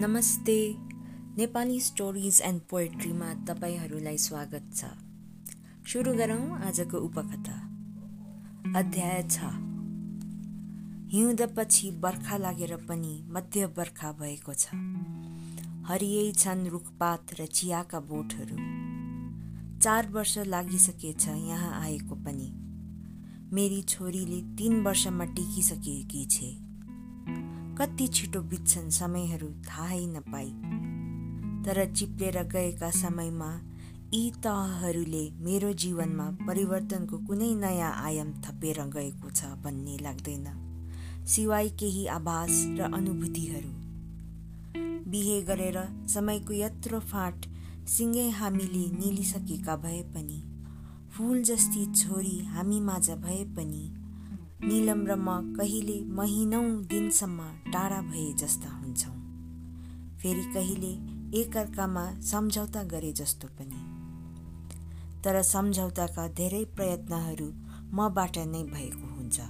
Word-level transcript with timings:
नमस्ते। 0.00 0.74
Nepali 1.36 1.80
stories 1.80 2.42
and 2.44 2.60
पोएट्रीमा 2.70 3.34
तपाईँहरूलाई 3.34 4.18
स्वागत 4.18 4.70
छ। 4.74 4.84
सुरु 5.92 6.14
गरौँ 6.14 6.60
आजको 6.60 6.98
उपकथा। 6.98 7.56
अध्याय 8.78 9.22
छ। 9.22 9.38
हिउँदपछि 11.12 11.90
बर्खा 11.90 12.36
लागेर 12.36 12.76
पनि 12.76 13.24
मध्य 13.28 13.66
बर्खा 13.66 14.12
भएको 14.12 14.54
छ। 14.54 14.66
हरियै 15.86 16.32
छन् 16.32 16.68
रुखपात 16.68 17.26
र 17.40 17.46
चियाका 17.46 18.00
बोटहरू। 18.00 18.56
चार 19.78 20.08
वर्ष 20.08 20.38
लागिसकेछ 20.38 21.28
यहाँ 21.28 21.80
आएको 21.80 22.14
पनि। 22.14 22.52
मेरी 23.52 23.82
छोरीले 23.82 24.56
तीन 24.56 24.82
वर्षमा 24.82 25.24
टिकिसकेकी 25.24 26.24
छे। 26.24 26.68
कति 27.80 28.06
छिटो 28.08 28.40
बित्छन् 28.42 28.90
समयहरू 28.90 29.46
थाहै 29.46 30.06
नपाई। 30.06 30.48
तर 31.64 31.78
चिप्लेर 31.92 32.42
गएका 32.42 32.90
समयमा 32.90 33.50
यी 34.14 34.30
तहहरूले 34.30 35.30
मेरो 35.40 35.72
जीवनमा 35.72 36.26
परिवर्तनको 36.46 37.18
कुनै 37.18 37.54
नयाँ 37.54 37.92
आयाम 38.04 38.32
थपेर 38.42 38.80
गएको 38.84 39.30
छ 39.30 39.44
भन्ने 39.44 39.96
लाग्दैन। 40.02 40.46
सिवाय 41.26 41.68
केही 41.68 42.06
आभास 42.06 42.50
र 42.78 42.90
अनुभूतिहरू। 42.94 43.70
बिहे 45.10 45.40
गरेर 45.42 45.78
समयको 46.08 46.52
यत्रो 46.54 47.00
फाँट 47.00 47.46
सिँगै 47.88 48.28
हामीले 48.30 48.84
निलिसकेका 48.98 49.76
भए 49.76 50.02
पनि 50.02 50.40
फुल 51.12 51.42
जस्ती 51.42 51.86
छोरी 51.94 52.38
हामी 52.46 52.80
माझ 52.80 53.10
भए 53.10 53.44
पनि 53.44 53.84
निलम 54.64 55.06
र 55.06 55.14
म 55.14 55.54
कहिले 55.56 56.04
महिनौ 56.04 56.62
दिनसम्म 56.62 57.42
टाढा 57.72 58.00
भए 58.02 58.32
जस्ता 58.32 58.68
हुन्छौँ। 58.68 59.14
फेरि 60.18 60.42
कहिले 60.54 60.92
एकअर्कामा 61.40 62.20
सम्झौता 62.20 62.82
गरे 62.82 63.12
जस्तो 63.12 63.48
पनि। 63.48 63.80
तर 65.24 65.42
सम्झौताका 65.42 66.28
धेरै 66.28 66.64
प्रयत्नहरू 66.64 67.46
मबाट 67.96 68.38
नै 68.38 68.62
भएको 68.62 69.06
हुन्छ। 69.14 69.40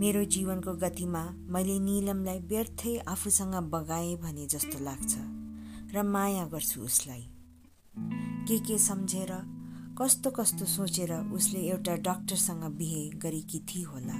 मेरो 0.00 0.24
जीवनको 0.24 0.74
गतिमा 0.74 1.22
मैले 1.48 1.78
निलमलाई 1.78 2.38
व्यर्थै 2.38 2.96
आफूसँग 2.98 3.54
बगाएँ 3.54 4.16
भने 4.16 4.46
जस्तो 4.46 4.84
लाग्छ 4.84 5.14
र 5.94 6.02
माया 6.02 6.44
गर्छु 6.46 6.80
उसलाई। 6.80 7.26
के 8.48 8.58
के 8.58 8.78
सम्झेर 8.78 9.59
कस्तो 10.00 10.30
कस्तो 10.30 10.64
सोचेर 10.64 11.12
उसले 11.32 11.60
एउटा 11.60 11.94
डाक्टरसँग 11.96 12.62
बिहे 12.76 13.08
गरेकी 13.20 13.58
थिए 13.68 13.84
होला। 13.84 14.14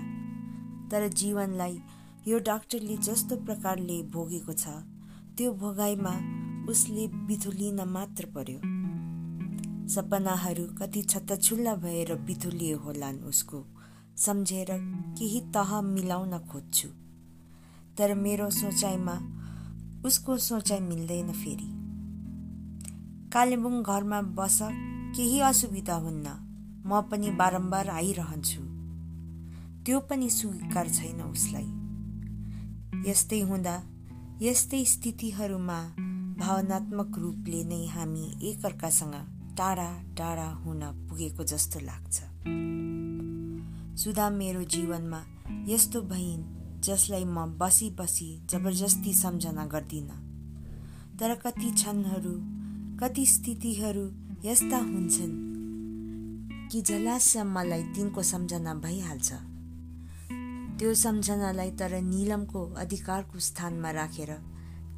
तर 0.88 1.06
जीवनलाई 1.08 1.78
यो 2.28 2.38
डाक्टरले 2.38 2.96
जस्तो 2.96 3.36
प्रकारले 3.36 3.96
भोगेको 4.12 4.52
छ 4.52 4.68
त्यो 5.36 5.52
भोगाइमा 5.52 6.12
उसले 6.68 7.06
बिथुलिन 7.28 7.80
मात्र 7.88 8.26
पर्यो। 8.26 8.60
सपनाहरू 9.88 10.64
कति 10.76 11.02
छत्तछुल्ला 11.02 11.74
भएर 11.76 12.14
बिथुलिए 12.28 12.74
होलान् 12.74 13.24
उसको 13.24 13.64
सम्झेर 14.16 14.76
केही 15.18 15.40
तह 15.56 15.80
मिलाउन 15.80 16.38
खोज्छु। 16.52 16.88
तर 17.98 18.14
मेरो 18.14 18.50
सोचाइमा 18.50 19.16
उसको 20.04 20.36
सोचाइ 20.36 20.80
मिल्दैन 20.80 21.32
फेरि। 21.32 21.72
कालेबुङ 23.32 23.82
घरमा 23.82 24.20
बस 24.38 24.58
केही 25.16 25.40
असुविधा 25.40 25.94
हुन्न 25.94 26.26
म 26.86 27.00
पनि 27.00 27.30
बारम्बार 27.30 27.88
आइरहन्छु। 27.88 28.62
त्यो 29.84 30.00
पनि 30.00 30.30
स्वीकार 30.30 30.88
छैन 30.88 31.20
उसलाई। 31.22 31.68
यस्तै 33.10 33.40
हुँदा 33.40 33.74
यस्तै 34.42 34.84
स्थितिहरूमा 34.84 35.78
भावनात्मक 36.38 37.18
रूपले 37.18 37.64
नै 37.64 37.86
हामी 37.86 38.24
एकअर्कासँग 38.42 39.14
टाढा 39.58 39.90
टाढा 40.18 40.48
हुन 40.52 40.80
पुगेको 41.08 41.44
जस्तो 41.44 41.78
लाग्छ। 41.80 42.16
सुधा 43.98 44.30
मेरो 44.30 44.62
जीवनमा 44.64 45.20
यस्तो 45.68 46.00
भइन् 46.00 46.48
जसलाई 46.80 47.24
म 47.24 47.58
बसी 47.58 47.90
बसी 47.90 48.30
जबरजस्ती 48.50 49.12
सम्झना 49.14 49.66
गर्दिनँ। 49.66 50.20
तर 51.18 51.34
कति 51.34 51.70
क्षणहरू 51.70 52.34
कति 52.98 53.26
स्थितिहरू 53.26 54.29
यस्ता 54.44 54.76
हुन्छन् 54.76 55.32
कि 56.72 56.80
झलास 56.82 57.36
मलाई 57.46 57.82
तिनको 57.82 58.22
सम्झना 58.22 58.74
भइहाल्छ। 58.74 59.32
त्यो 60.78 60.94
सम्झनालाई 60.94 61.70
तर 61.70 62.00
निलमको 62.00 62.62
अधिकारको 62.76 63.38
स्थानमा 63.38 63.90
राखेर 63.90 64.32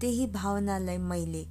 त्यही 0.00 0.26
भावनालाई 0.26 0.98
मैले 0.98 1.42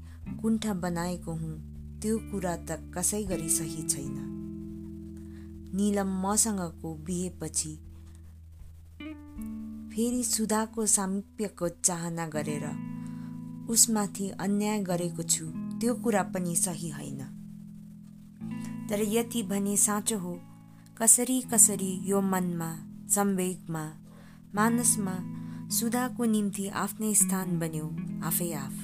कुण्ठा 0.42 0.74
बनाएको 0.74 1.32
हुँ 1.32 1.56
त्यो 2.00 2.18
कुरा 2.32 2.56
त 2.56 2.80
कसै 2.96 3.24
गरी 3.24 3.50
सही 3.50 3.84
छैन। 3.84 4.16
निलम 5.76 6.16
मसँगको 6.22 6.94
बिहेपछि 6.96 7.74
फेरि 9.92 10.24
सुधाको 10.24 10.86
सामिप्यको 10.86 11.70
चाहना 11.70 12.28
गरेर 12.28 12.66
उसमाथि 13.70 14.30
अन्याय 14.40 14.80
गरेको 14.84 15.24
छु 15.24 15.46
त्यो 15.80 15.96
कुरा 15.96 16.24
पनि 16.24 16.56
सही 16.56 16.90
होइन। 16.90 17.21
तर 18.92 19.02
यति 19.02 19.44
भने 19.44 19.78
साँचो 19.78 20.18
हो। 20.18 20.40
कसरी 20.98 21.42
कसरी 21.42 21.92
यो 22.04 22.22
मनमा 22.22 22.72
संवेगमा 23.10 23.84
मानसमा 24.56 25.14
सुधाको 25.70 26.26
निम्ति 26.26 26.68
आफ्नै 26.68 27.14
स्थान 27.14 27.60
बन्यो 27.60 27.86
आफै 28.24 28.52
आफ। 28.54 28.76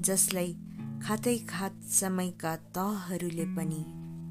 जसलाई 0.00 0.56
खातै 1.02 1.36
खात 1.38 1.82
समयका 1.82 2.56
तहहरूले 2.56 3.44
पनि 3.44 3.80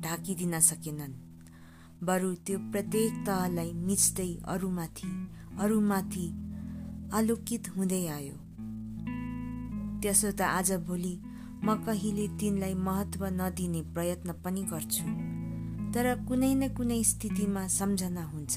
ढाकिदिन 0.04 0.60
सकेनन्। 0.60 1.20
बरु 2.04 2.34
त्यो 2.36 2.60
प्रत्येक 2.72 3.14
तहलाई 3.28 3.74
मिच्दै 3.74 4.36
अरूमाथि 4.48 5.12
अरूमाथि 5.60 6.28
आलोकित 7.14 7.70
हुँदै 7.78 8.08
आयो। 8.08 8.38
त्यसो 10.02 10.32
त 10.32 10.42
आजभोलि 10.42 11.14
म 11.64 11.76
कहिले 11.86 12.28
तिनलाई 12.28 12.74
महत्त्व 12.74 13.26
नदिने 13.26 13.82
प्रयत्न 13.94 14.34
पनि 14.44 14.64
गर्छु। 14.64 15.06
तर 15.94 16.06
कुनै 16.28 16.54
न 16.56 16.68
कुनै 16.68 17.04
स्थितिमा 17.04 17.68
सम्झना 17.68 18.24
हुन्छ 18.24 18.56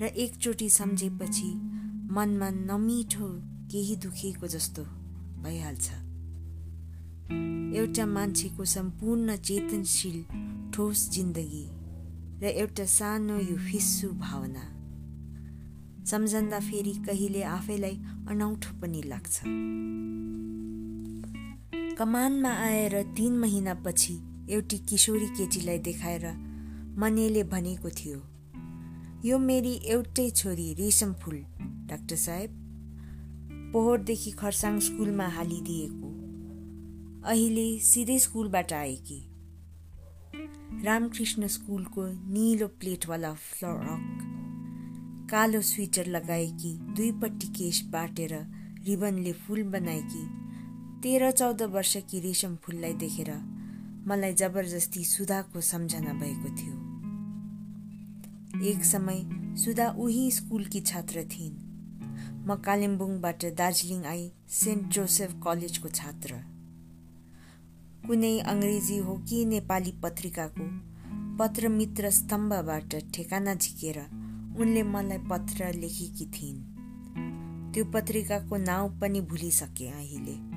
र 0.00 0.04
एकचोटि 0.24 0.68
सम्झेपछि 0.70 1.50
मनमा 2.10 2.48
नमिठो 2.50 3.28
केही 3.70 3.96
दुखेको 3.96 4.46
जस्तो 4.46 4.82
भइहाल्छ। 5.44 5.86
एउटा 7.76 8.06
मान्छेको 8.06 8.64
सम्पूर्ण 8.64 9.36
चेतनशील 9.36 10.18
ठोस 10.72 11.10
जिन्दगी 11.10 11.66
र 12.40 12.44
एउटा 12.62 12.84
सानो 12.84 13.36
यो 13.38 13.56
फिस्सु 13.68 14.08
भावना। 14.24 14.64
सम्झँदा 16.06 16.60
फेरि 16.60 16.94
कहिले 17.06 17.42
आफैलाई 17.42 17.96
अनौठो 18.28 18.70
पनि 18.80 19.02
लाग्छ। 19.02 19.34
कमानमा 21.98 22.50
आएर 22.50 23.02
तिन 23.02 23.38
महिनापछि 23.38 24.12
एउटी 24.50 24.78
किशोरी 24.78 25.26
केटीलाई 25.26 25.78
देखाएर 25.78 26.26
मनेले 26.98 27.42
भनेको 27.44 27.90
थियो 27.90 28.18
यो 29.24 29.38
मेरी 29.38 29.72
एउटै 29.84 30.30
छोरी 30.30 30.74
रेशम 30.74 31.12
फुल 31.12 31.44
डाक्टर 31.62 32.16
साहेब। 32.16 32.50
पोहोरदेखि 33.72 34.30
खरसाङ 34.30 34.80
स्कुलमा 34.80 35.28
हालिदिएको। 35.28 36.08
अहिले 37.28 37.78
सिधै 37.78 38.18
स्कुलबाट 38.18 38.72
आएकी 38.72 39.20
रामकृष्ण 40.84 41.46
स्कुलको 41.46 42.06
निलो 42.06 42.68
प्लेटवाला 42.68 43.34
फ्लरक 43.34 44.18
कालो 45.30 45.60
स्वेटर 45.60 46.06
लगाएकी 46.06 46.78
दुईपट्टि 46.78 47.46
केश 47.46 47.84
बाटेर 47.84 48.34
रिबनले 48.84 49.32
फुल 49.32 49.62
बनाएकी 49.62 50.37
तेह्र 51.02 51.30
चौध 51.30 51.62
वर्षकी 51.62 52.20
रेशम 52.20 52.56
फुललाई 52.56 52.92
देखेर 52.92 53.30
मलाई 54.06 54.32
जबरजस्ती 54.32 55.04
सुधाको 55.04 55.60
सम्झना 55.60 56.12
भएको 56.12 56.48
थियो। 56.56 56.74
एक 58.70 58.84
समय 58.84 59.22
सुधा 59.56 59.88
उही 59.98 60.30
स्कुलकी 60.30 60.80
छात्र 60.80 61.22
थिइन्। 61.24 61.54
म 62.46 62.56
कालिम्पोङबाट 62.56 63.44
दार्जिलिङ 63.44 64.04
आई 64.04 64.32
सेन्ट 64.48 64.88
जोसेफ 64.88 65.34
कलेजको 65.44 65.88
छात्र। 65.88 66.40
कुनै 68.06 68.40
अङ्ग्रेजी 68.40 68.98
हो 68.98 69.16
कि 69.28 69.44
नेपाली 69.44 69.92
पत्रिकाको 70.02 70.68
पत्र 71.38 71.68
मित्र 71.68 72.10
स्तम्भबाट 72.10 72.90
ठेगाना 73.14 73.54
झिकेर 73.54 73.98
उनले 74.60 74.82
मलाई 74.82 75.18
पत्र 75.18 75.72
लेखेकी 75.74 76.26
थिइन्। 76.26 76.60
त्यो 77.72 77.84
पत्रिकाको 77.84 78.56
नाउँ 78.56 78.98
पनि 79.00 79.20
भुलिसके 79.20 79.88
अहिले। 79.88 80.47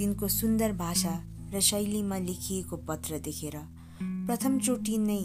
तिनको 0.00 0.28
सुन्दर 0.28 0.72
भाषा 0.72 1.10
र 1.54 1.60
शैलीमा 1.60 2.18
लेखिएको 2.18 2.76
पत्र 2.88 3.18
देखेर 3.20 3.56
प्रथमचोटि 4.00 4.98
नै 4.98 5.22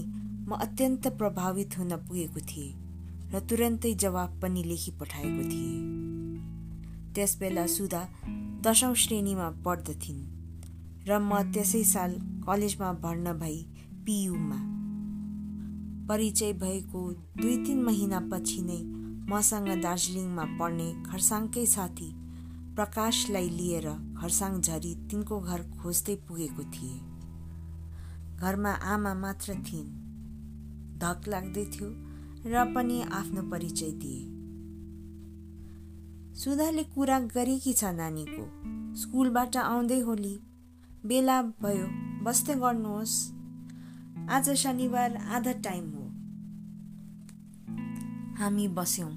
म 0.48 0.56
अत्यन्त 0.62 1.08
प्रभावित 1.08 1.78
हुन 1.78 1.96
पुगेको 1.98 2.40
थिएँ 2.40 2.74
र 3.34 3.40
तुरन्तै 3.40 3.94
जवाब 3.94 4.40
पनि 4.42 4.64
लेखी 4.64 4.92
पठाएको 4.92 5.44
थिएँ। 5.50 7.14
त्यसबेला 7.16 7.66
सुधा 7.66 8.02
दसौँ 8.62 8.94
श्रेणीमा 8.96 9.50
पढ्दथिन् 9.66 10.20
र 11.08 11.20
म 11.20 11.40
त्यसै 11.54 11.84
साल 11.84 12.18
कलेजमा 12.48 12.92
भर्ना 13.04 13.34
भई 13.34 13.58
पियुमा 14.06 14.58
परिचय 16.08 16.54
भएको 16.54 17.12
दुई 17.38 17.56
तिन 17.58 17.80
महिनापछि 17.84 18.62
नै 18.62 18.82
मसँग 19.32 19.70
दार्जिलिङमा 19.82 20.46
पढ्ने 20.60 20.90
खरसाङकै 21.08 21.66
साथी 21.66 22.10
प्रकाशलाई 22.76 23.50
लिएर 23.50 23.88
खरसाङ 24.22 24.62
झरी 24.62 24.96
तिनको 24.96 25.40
घर 25.40 25.62
खोज्दै 25.64 26.16
पुगेको 26.16 26.64
थिए। 26.64 27.00
घरमा 28.38 28.72
आमा 28.72 29.14
मात्र 29.14 29.54
थिइन्। 29.54 30.06
धक 30.98 31.22
लाग्दै 31.28 31.66
थियो 31.66 31.90
र 32.46 32.74
पनि 32.76 33.02
आफ्नो 33.02 33.42
परिचय 33.42 33.92
दिए। 33.92 34.36
सुधाले 36.36 36.84
कुरा 36.84 37.20
गरेकी 37.20 37.74
छ 37.74 37.84
नानीको। 37.84 38.46
स्कुलबाट 38.96 39.58
आउँदै 39.58 40.00
होली। 40.00 40.40
बेला 41.06 41.42
भयो। 41.42 41.88
बस्दै 42.24 42.56
गर्नुहोस्। 42.56 43.32
आज 44.30 44.50
शनिबार 44.50 45.16
आधा 45.16 45.52
टाइम 45.52 45.86
हो। 45.92 46.06
हामी 48.36 48.68
बस्यौँ। 48.68 49.12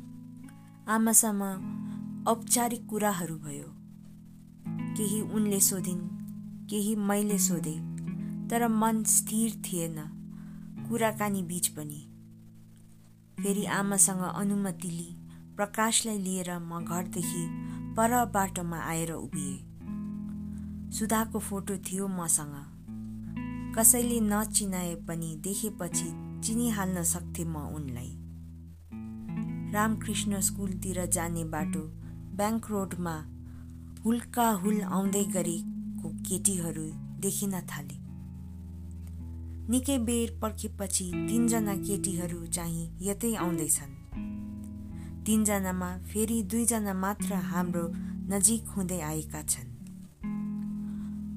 आमासँग 0.88 2.24
औपचारिक 2.28 2.86
कुराहरू 2.86 3.36
भयो। 3.36 3.77
केही 4.98 5.20
उनले 5.20 5.60
सोधिन् 5.60 6.00
केही 6.70 6.96
मैले 6.96 7.38
सोधे 7.38 7.74
तर 8.48 8.68
मन 8.68 9.02
स्थिर 9.02 9.50
थिएन। 9.50 9.96
कुराकानी 10.88 11.42
बिच 11.42 11.68
पनि। 11.68 12.00
फेरि 13.42 13.64
आमासँग 13.64 14.22
अनुमति 14.34 14.88
लिई 14.88 15.16
प्रकाशलाई 15.56 16.18
लिएर 16.18 16.58
म 16.58 16.84
घरदेखि 16.84 17.44
पर 17.96 18.24
बाटोमा 18.26 18.78
आएर 18.78 19.12
उभिए। 19.12 19.56
सुधाको 20.90 21.38
फोटो 21.38 21.76
थियो 21.76 22.08
मसँग। 22.08 22.56
कसैले 23.78 24.20
नचिनाए 24.20 24.94
पनि 24.94 25.36
देखेपछि 25.40 26.40
चिनिहाल्न 26.44 27.02
सक्थे 27.02 27.44
म 27.44 27.56
उनलाई। 27.56 28.14
रामकृष्ण 29.72 30.40
स्कुलतिर 30.40 31.06
जाने 31.06 31.44
बाटो 31.44 31.80
ब्याङ्क 32.36 32.70
रोडमा 32.70 33.37
हुल्का 34.08 34.50
हुल 34.50 34.80
आउँदै 34.82 35.24
गरेको 35.24 36.08
केटीहरू 36.08 36.84
देखिन 37.20 37.50
थाले। 37.50 37.96
निकै 39.70 39.98
बेर 39.98 40.38
पर्खेपछि 40.42 41.04
तिनजना 41.04 41.74
केटीहरू 41.74 42.46
चाहिँ 42.46 42.86
यतै 43.02 43.34
आउँदैछन्। 43.34 43.92
तिनजनामा 45.26 45.90
फेरि 45.98 46.42
दुईजना 46.42 46.94
मात्र 46.94 47.34
हाम्रो 47.34 47.84
नजिक 48.32 48.68
हुँदै 48.68 49.00
आएका 49.00 49.42
छन्। 49.42 49.76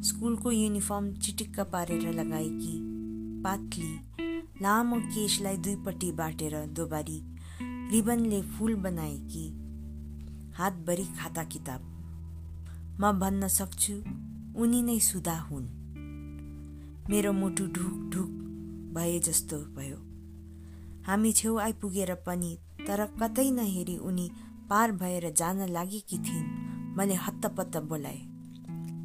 स्कुलको 0.01 0.51
युनिफर्म 0.51 1.13
चिटिक्क 1.13 1.59
पारेर 1.59 2.09
लगाएकी 2.13 2.75
पातली 3.44 3.94
लामो 4.62 5.00
केशलाई 5.00 5.57
दुईपट्टि 5.57 6.12
बाटेर 6.12 6.65
दोबारी 6.65 7.21
रिबनले 7.91 8.41
फुल 8.41 8.75
बनाएकी 8.75 9.47
हातभरि 10.53 11.06
खाता 11.19 11.44
किताब। 11.44 11.90
म 13.01 13.12
भन्न 13.12 13.48
सक्छु 13.48 13.94
उनी 14.62 14.81
नै 14.81 15.00
सुधा 15.00 15.38
हुन्। 15.39 15.65
मेरो 17.09 17.33
मुटु 17.33 17.65
ढुक 17.68 18.12
ढुक 18.13 18.31
भए 18.94 19.19
जस्तो 19.19 19.57
भयो। 19.57 19.98
हामी 21.07 21.31
छेउ 21.31 21.57
आइपुगेर 21.57 22.13
पनि 22.15 22.51
तर 22.88 23.06
कतै 23.06 23.51
नहेरी 23.51 23.98
उनी 23.98 24.30
पार 24.69 24.92
भएर 24.92 25.33
जान 25.33 25.69
लागेकी 25.69 26.18
थिइन् 26.18 26.53
मैले 26.98 27.15
हत्तपत्त 27.15 27.77
बोलाए। 27.77 28.21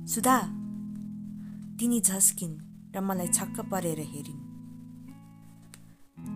सुधा 0.06 0.38
तिनी 1.78 2.00
झस्किन् 2.00 2.60
र 2.96 3.00
मलाई 3.00 3.28
छक्क 3.28 3.60
परेर 3.60 4.00
हेरिन्। 4.00 4.44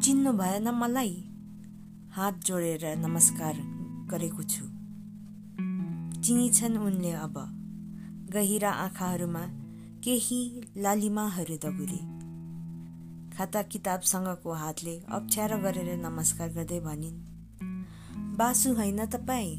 चिन्नु 0.01 0.33
भएन 0.33 0.69
मलाई 0.71 1.15
हात 2.13 2.45
जोडेर 2.45 2.97
नमस्कार 2.97 3.55
गरेको 4.11 4.43
छु। 4.43 4.70
चिनिछन् 6.31 6.79
उनले 6.79 7.11
अब। 7.11 7.35
गहिरा 8.33 8.71
आँखाहरूमा 8.71 9.41
केही 10.05 10.63
लालिमाहरू 10.77 11.57
दगुरे। 11.57 11.99
खाता 13.37 13.63
किताबसँगको 13.63 14.53
हातले 14.53 15.01
अप्ठ्यारो 15.09 15.59
गरेर 15.59 15.97
नमस्कार 15.97 16.49
गर्दै 16.49 16.81
भनिन् 16.81 17.19
बासु 18.37 18.75
होइन 18.75 19.07
तपाईँ? 19.07 19.57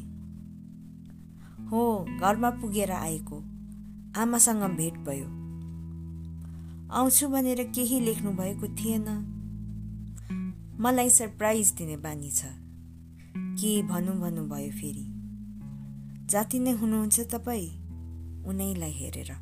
हो 1.66 2.06
घरमा 2.20 2.50
पुगेर 2.50 2.92
आएको। 2.92 3.36
आमासँग 4.20 4.62
भेट 4.62 4.94
भयो। 4.94 5.26
आउँछु 6.92 7.28
भनेर 7.28 7.72
केही 7.74 8.00
लेख्नु 8.00 8.32
भएको 8.32 8.68
थिएन। 8.68 9.08
मलाई 10.80 11.10
सरप्राइज 11.10 11.72
दिने 11.72 11.96
बानी 11.96 12.30
छ। 12.30 12.44
के 13.36 13.82
भनौँ 13.82 14.20
भन्नुभयो 14.20 14.70
फेरि? 14.70 15.11
जाति 16.32 16.58
नै 16.58 16.70
हुनुहुन्छ 16.70 17.20
तपाईँ? 17.20 17.68
उनैलाई 18.46 18.90
हेरेर। 18.90 19.36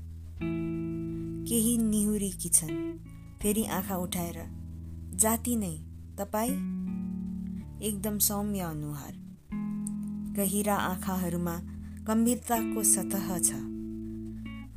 केही 1.48 1.78
निहुरेकी 1.78 2.48
छन्। 2.48 2.98
फेरि 3.42 3.64
आँखा 3.64 3.96
उठाएर 3.96 4.42
जाति 5.14 5.56
नै 5.56 5.78
तपाईँ? 6.18 6.50
एकदम 7.82 8.18
सौम्य 8.18 8.60
अनुहार। 8.60 9.12
गहिरा 10.36 10.76
आँखाहरूमा 10.76 11.60
गम्भीरताको 12.02 12.82
सतह 12.82 13.38
छ। 13.38 13.52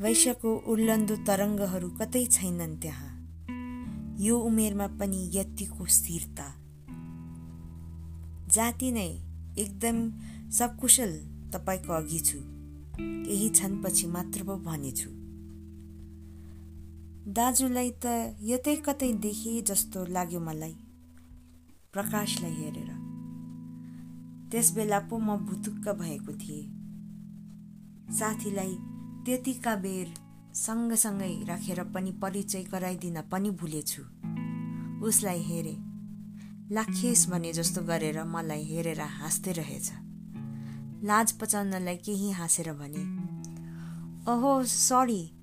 वैश्यको 0.01 0.56
उर्लन्दो 0.56 1.15
तरङ्गहरू 1.15 1.89
कतै 1.89 2.25
छैनन् 2.25 2.77
त्यहाँ। 2.77 3.12
यो 4.19 4.39
उमेरमा 4.39 4.88
पनि 4.88 5.31
यतिको 5.33 5.86
स्थिरता। 5.86 6.56
जाति 8.48 8.92
नै 8.92 9.10
एकदम 9.57 10.12
सकुशल 10.51 11.32
तपाईँको 11.53 11.94
अघि 11.94 12.19
छु। 12.19 12.39
केही 13.00 13.50
क्षणपछि 13.50 14.07
मात्र 14.07 14.44
पो 14.44 14.55
भनेछु। 14.57 15.09
दाजुलाई 17.31 17.91
त 17.91 18.05
यतै 18.41 18.75
कतै 18.75 19.13
देखे 19.13 19.61
जस्तो 19.61 20.05
लाग्यो 20.05 20.39
मलाई। 20.39 20.75
प्रकाशलाई 21.94 22.51
हेरेर। 22.51 22.89
त्यस 24.51 24.75
बेला 24.75 25.00
पो 25.00 25.17
म 25.17 25.38
भुतुक्क 25.38 25.89
भएको 25.89 26.33
थिएँ। 26.33 26.65
साथीलाई 28.13 28.75
त्यतिका 29.25 29.75
बेर 29.75 30.13
सँगसँगै 30.53 31.43
राखेर 31.43 31.83
पनि 31.83 32.12
परिचय 32.12 32.63
गराइदिन 32.63 33.22
पनि 33.22 33.50
भुलेछु। 33.50 34.01
उसलाई 35.05 35.39
हेरे। 35.39 35.75
लाखेस 36.75 37.29
भने 37.29 37.53
जस्तो 37.53 37.81
गरेर 37.81 38.24
मलाई 38.24 38.63
हेरेर 38.63 39.01
हाँस्दै 39.01 39.51
रहेछ। 39.51 39.91
लाज 41.03 41.31
पचाउनलाई 41.31 41.98
केही 41.98 42.31
हाँसेर 42.31 42.74
भने 42.74 43.03
ओहो 44.31 44.63
सरी 44.63 45.39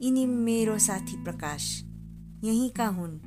यिनी 0.00 0.26
मेरो 0.26 0.78
साथी 0.78 1.24
प्रकाश। 1.24 1.82
यहीँका 2.44 2.86
हुन्। 2.86 3.18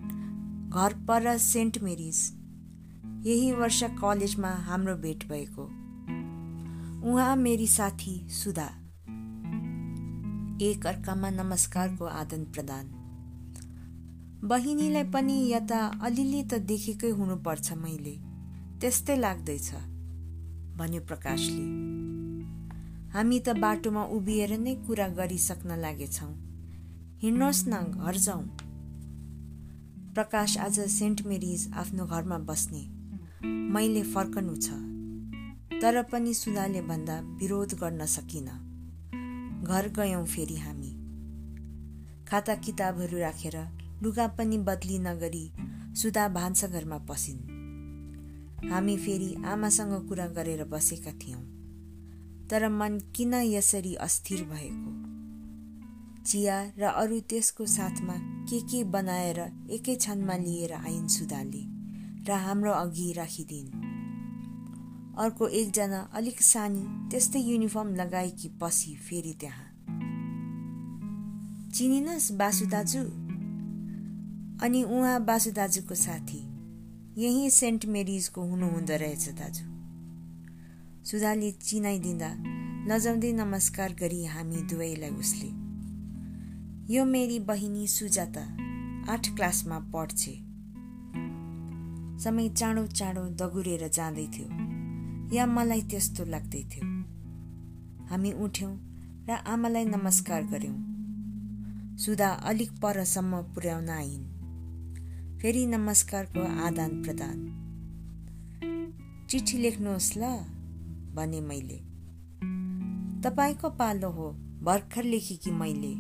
घर 0.70 0.94
पर 0.94 1.38
सेन्ट 1.38 1.78
मेरिज। 1.78 2.32
यही 3.28 3.52
वर्ष 3.52 3.84
कलेजमा 3.84 4.50
हाम्रो 4.50 4.96
भेट 4.96 5.28
भएको। 5.30 5.64
उहाँ 7.12 7.36
मेरी 7.36 7.68
साथी 7.68 8.28
सुधा। 8.30 8.68
एक 10.66 10.88
अर्कामा 10.88 11.30
नमस्कारको 11.30 12.06
आदान 12.06 12.44
प्रदान। 12.44 12.88
बहिनीलाई 14.44 15.04
पनि 15.04 15.54
यता 15.54 16.00
अलिअलि 16.02 16.44
त 16.44 16.54
देखेकै 16.54 17.10
हुनुपर्छ 17.10 17.74
मैले। 17.74 18.20
त्यस्तै 18.80 19.18
लाग्दैछ। 19.18 19.72
भन्यो 20.82 21.02
प्रकाशले। 21.02 21.66
हामी 23.14 23.40
त 23.40 23.54
बाटोमा 23.60 24.04
उभिएर 24.18 24.52
नै 24.60 24.74
कुरा 24.86 25.08
गरिसक्न 25.18 25.78
लागेछौँ। 25.78 26.34
हिँड्नुहोस् 27.22 27.68
न 27.68 27.74
घर 28.00 28.16
जाउँ 28.18 28.46
प्रकाश 30.14 30.58
आज 30.58 30.80
सेन्ट 30.90 31.22
मेरिज 31.26 31.62
आफ्नो 31.74 32.06
घरमा 32.06 32.38
बस्ने। 32.48 32.84
मैले 33.74 34.02
फर्कनु 34.04 34.56
छ 34.58 34.80
तर 35.82 36.02
पनि 36.04 36.34
सुधाले 36.34 36.82
भन्दा 36.82 37.20
विरोध 37.40 37.74
गर्न 37.80 38.06
सकिन। 38.08 38.50
घर 39.64 39.88
गयौँ 39.96 40.26
फेरि 40.26 40.58
हामी। 40.58 40.92
खाता 42.28 42.56
किताबहरू 42.66 43.18
राखेर 43.20 43.58
लुगा 44.04 44.28
पनि 44.38 44.58
बदली 44.68 45.00
नगरी 45.00 45.46
सुधा 45.96 46.28
भान्साघरमा 46.30 46.98
पसिन्। 47.10 47.51
हामी 48.70 48.98
फेरि 48.98 49.36
आमासँग 49.46 50.10
कुरा 50.10 50.28
गरेर 50.28 50.64
बसेका 50.64 51.12
थियौँ। 51.12 51.42
तर 52.50 52.70
मन 52.70 53.00
किन 53.16 53.34
यसरी 53.34 53.96
अस्थिर 53.96 54.44
भएको? 54.44 55.02
चिया 56.24 56.72
र 56.78 56.84
अरू 56.84 57.20
त्यसको 57.20 57.66
साथमा 57.66 58.14
के 58.20 58.60
के 58.60 58.84
बनाएर 58.84 59.40
एकै 59.72 59.96
क्षणमा 59.96 60.38
लिएर 60.38 60.74
आइन् 60.74 61.08
सुधाले 61.08 61.64
र 62.28 62.32
हाम्रो 62.32 62.72
अघि 62.72 63.14
राखिदिन्? 63.14 63.68
अर्को 65.18 65.48
एकजना 65.48 66.10
अलिक 66.14 66.42
सानी 66.42 67.10
त्यस्तै 67.10 67.40
युनिफर्म 67.40 67.96
लगाएकी 67.96 68.50
पसी 68.62 68.96
फेरि 68.96 69.34
त्यहाँ। 69.40 69.68
चिनिनस् 71.72 72.32
बासु 72.32 72.66
दाजु? 72.66 73.04
अनि 74.66 74.84
उहाँ 74.84 75.26
बासु 75.26 75.52
दाजुको 75.52 75.96
साथी। 75.96 76.51
यही 77.18 77.50
सेन्ट 77.50 77.86
मेरिजको 77.86 78.42
हुनुहुँदो 78.42 78.96
रहेछ 78.96 79.30
दाजु। 79.30 79.64
सुधाले 81.06 81.52
चिनाइदिँदा 81.52 82.30
लजाउँदै 82.88 83.32
नमस्कार 83.34 83.94
गरी 84.00 84.26
हामी 84.26 84.56
दुवैलाई 84.56 85.10
उसले। 85.10 85.50
यो 86.96 87.06
मेरी 87.06 87.40
बहिनी 87.40 87.88
सुजाता 87.88 88.42
आठ 89.14 89.28
क्लासमा 89.36 89.80
पढ्छे। 89.80 90.32
समय 92.24 92.50
चाँडो 92.50 92.88
चाँडो 92.88 93.22
दगुरेर 93.22 93.88
जाँदैथ्यो 93.88 94.48
या 95.36 95.46
मलाई 95.46 95.82
त्यस्तो 95.82 96.26
लाग्दै 96.26 96.64
थियो। 96.64 96.88
हामी 98.08 98.32
उठ्यौँ 98.32 98.74
र 99.30 99.32
आमालाई 99.32 99.86
नमस्कार 99.86 100.44
गऱ्यौँ। 100.44 101.98
सुधा 101.98 102.30
अलिक 102.30 102.72
परसम्म 102.72 103.42
पुर्याउन 103.42 103.90
आइन्। 103.90 104.41
फेरि 105.42 105.66
नमस्कारको 105.66 106.40
आदान 106.40 107.04
प्रदान। 107.04 107.38
चिठी 109.30 109.58
लेख्नुहोस् 109.58 110.18
ल 110.18 110.22
भने 111.16 111.42
मैले। 111.42 111.78
तपाईँको 113.22 113.70
पालो 113.70 114.10
हो 114.10 114.32
भर्खर 114.64 115.04
लेखेकी 115.04 115.52
मैले? 115.52 115.94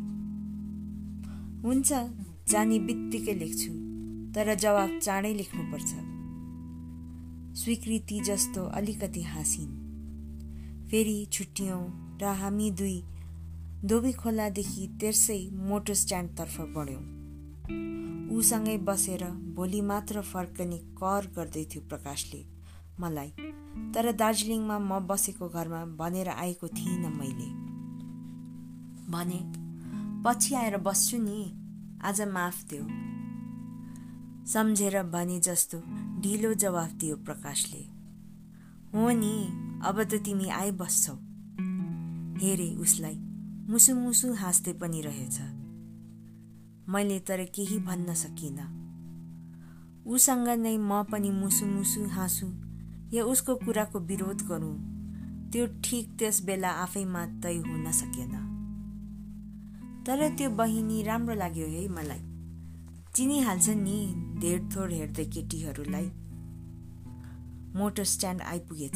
हुन्छ 1.67 1.93
जाने 2.51 2.79
बित्तिकै 2.79 3.33
लेख्छु 3.33 3.71
तर 4.31 4.55
जवाब 4.55 4.99
चाँडै 4.99 5.33
लेख्नुपर्छ। 5.33 5.89
स्वीकृति 7.57 8.19
जस्तो 8.19 8.65
अलिकति 8.65 9.21
हाँसिन्। 9.21 9.71
फेरि 10.91 11.27
छुट्यौँ 11.31 12.19
र 12.21 12.25
हामी 12.25 12.71
दुई 12.71 13.03
धोबी 13.85 14.11
खोलादेखि 14.11 14.87
तेर्सै 14.99 15.49
मोटर 15.53 15.93
स्ट्यान्डतर्फ 15.93 16.61
बढ्यौँ। 16.61 17.20
उसँगै 18.31 18.77
बसेर 18.77 19.23
भोलि 19.55 19.81
मात्र 19.81 20.21
फर्कने 20.21 20.77
कर 20.77 21.27
गर्दैथ्यो 21.35 21.81
प्रकाशले। 21.81 22.45
मलाई 22.99 23.29
तर 23.93 24.11
दार्जिलिङमा 24.11 24.77
म 24.79 24.99
बसेको 25.07 25.49
घरमा 25.49 25.85
भनेर 25.85 26.29
आएको 26.29 26.67
थिइनँ 26.67 27.11
मैले। 27.17 27.49
भने 29.11 29.39
पछि 30.23 30.55
आएर 30.55 30.77
बस्छु 30.77 31.17
नि 31.17 31.39
आज 32.03 32.21
माफ 32.21 32.63
देऊ। 32.63 32.85
सम्झेर 34.45 35.03
भने 35.03 35.39
जस्तो 35.39 35.77
ढिलो 36.21 36.53
जवाफ 36.53 36.91
दियो 36.91 37.15
प्रकाशले। 37.15 37.83
हो 38.95 39.09
नि 39.11 39.33
अब 39.85 40.03
त 40.03 40.13
तिमी 40.13 40.49
आइबस्छौ। 40.49 41.13
हेरे 42.41 42.75
उसलाई 42.75 43.15
मुसु 43.69 43.95
मुसु 43.95 44.33
हाँस्दै 44.33 44.73
पनि 44.73 45.01
रहेछ। 45.01 45.60
मैले 46.89 47.19
तर 47.19 47.43
केही 47.43 47.79
भन्न 47.79 48.13
सकिनँ। 48.13 48.81
उसँग 50.07 50.47
नै 50.47 50.77
म 50.77 51.03
पनि 51.03 51.31
मुसु 51.31 51.65
मुसु 51.65 52.05
हाँसु 52.05 52.47
या 53.13 53.23
उसको 53.23 53.55
कुराको 53.55 53.99
विरोध 53.99 54.41
गरौँ। 54.41 54.91
त्यो 55.51 55.67
ठिक 55.67 56.17
त्यस 56.19 56.43
बेला 56.45 56.69
आफैमा 56.69 57.25
तय 57.25 57.57
हुन 57.57 57.91
सकेन। 57.91 58.33
तर 60.07 60.35
त्यो 60.35 60.49
बहिनी 60.49 61.03
राम्रो 61.03 61.35
लाग्यो 61.35 61.67
है 61.67 61.87
मलाई। 61.87 62.19
चिनिहाल्छन् 63.15 63.83
नि 63.83 64.13
धेरथोर 64.41 64.91
हेर्दै 64.91 65.25
केटीहरूलाई। 65.25 66.11
मोटर 67.75 68.03
स्ट्यान्ड 68.03 68.41
आइपुगेछ। 68.41 68.95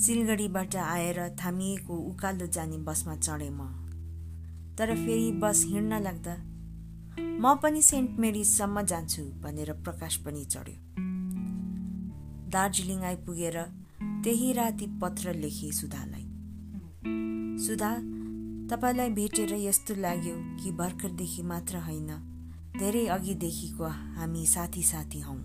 सिलगढीबाट 0.00 0.76
आएर 0.76 1.28
थामिएको 1.28 1.98
उकालो 1.98 2.46
जाने 2.46 2.78
बसमा 2.78 3.16
चढेँ 3.16 3.50
म। 3.50 3.79
तर 4.80 4.94
फेरि 4.94 5.32
बस 5.32 5.64
हिँड्न 5.68 6.02
लाग्दा 6.02 6.34
म 7.20 7.54
पनि 7.62 7.82
सेन्ट 7.82 8.10
मेरिजसम्म 8.18 8.82
जान्छु 8.82 9.22
भनेर 9.22 9.72
प्रकाश 9.72 10.16
पनि 10.16 10.44
चढ्यो। 10.44 10.76
दार्जिलिङ 12.50 13.02
आइपुगेर 13.04 13.58
त्यही 14.24 14.52
राति 14.52 14.86
पत्र 15.02 15.34
लेखे 15.34 15.72
सुधालाई। 15.72 16.24
सुधा 17.66 17.90
तपाईँलाई 18.70 19.10
भेटेर 19.10 19.52
यस्तो 19.54 19.94
लाग्यो 19.94 20.34
कि 20.62 20.72
भर्खरदेखि 20.72 21.42
मात्र 21.42 21.76
होइन 21.76 22.08
धेरै 22.78 23.06
अघिदेखिको 23.06 23.88
हामी 24.16 24.46
साथी 24.46 24.82
साथी 24.82 25.20
हौँ। 25.20 25.38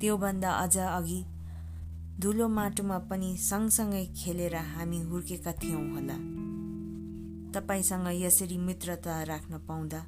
त्योभन्दा 0.00 0.50
अझ 0.50 0.76
अघि 0.78 1.24
धुलो 2.20 2.48
माटोमा 2.48 2.98
पनि 2.98 3.36
सँगसँगै 3.36 4.04
खेलेर 4.16 4.56
हामी 4.56 5.02
हुर्केका 5.02 5.52
थियौँ 5.52 5.86
होला। 5.90 6.47
तपाईँसँग 7.54 8.08
यसरी 8.12 8.58
मित्रता 8.58 9.22
राख्न 9.22 9.58
पाउँदा 9.58 10.06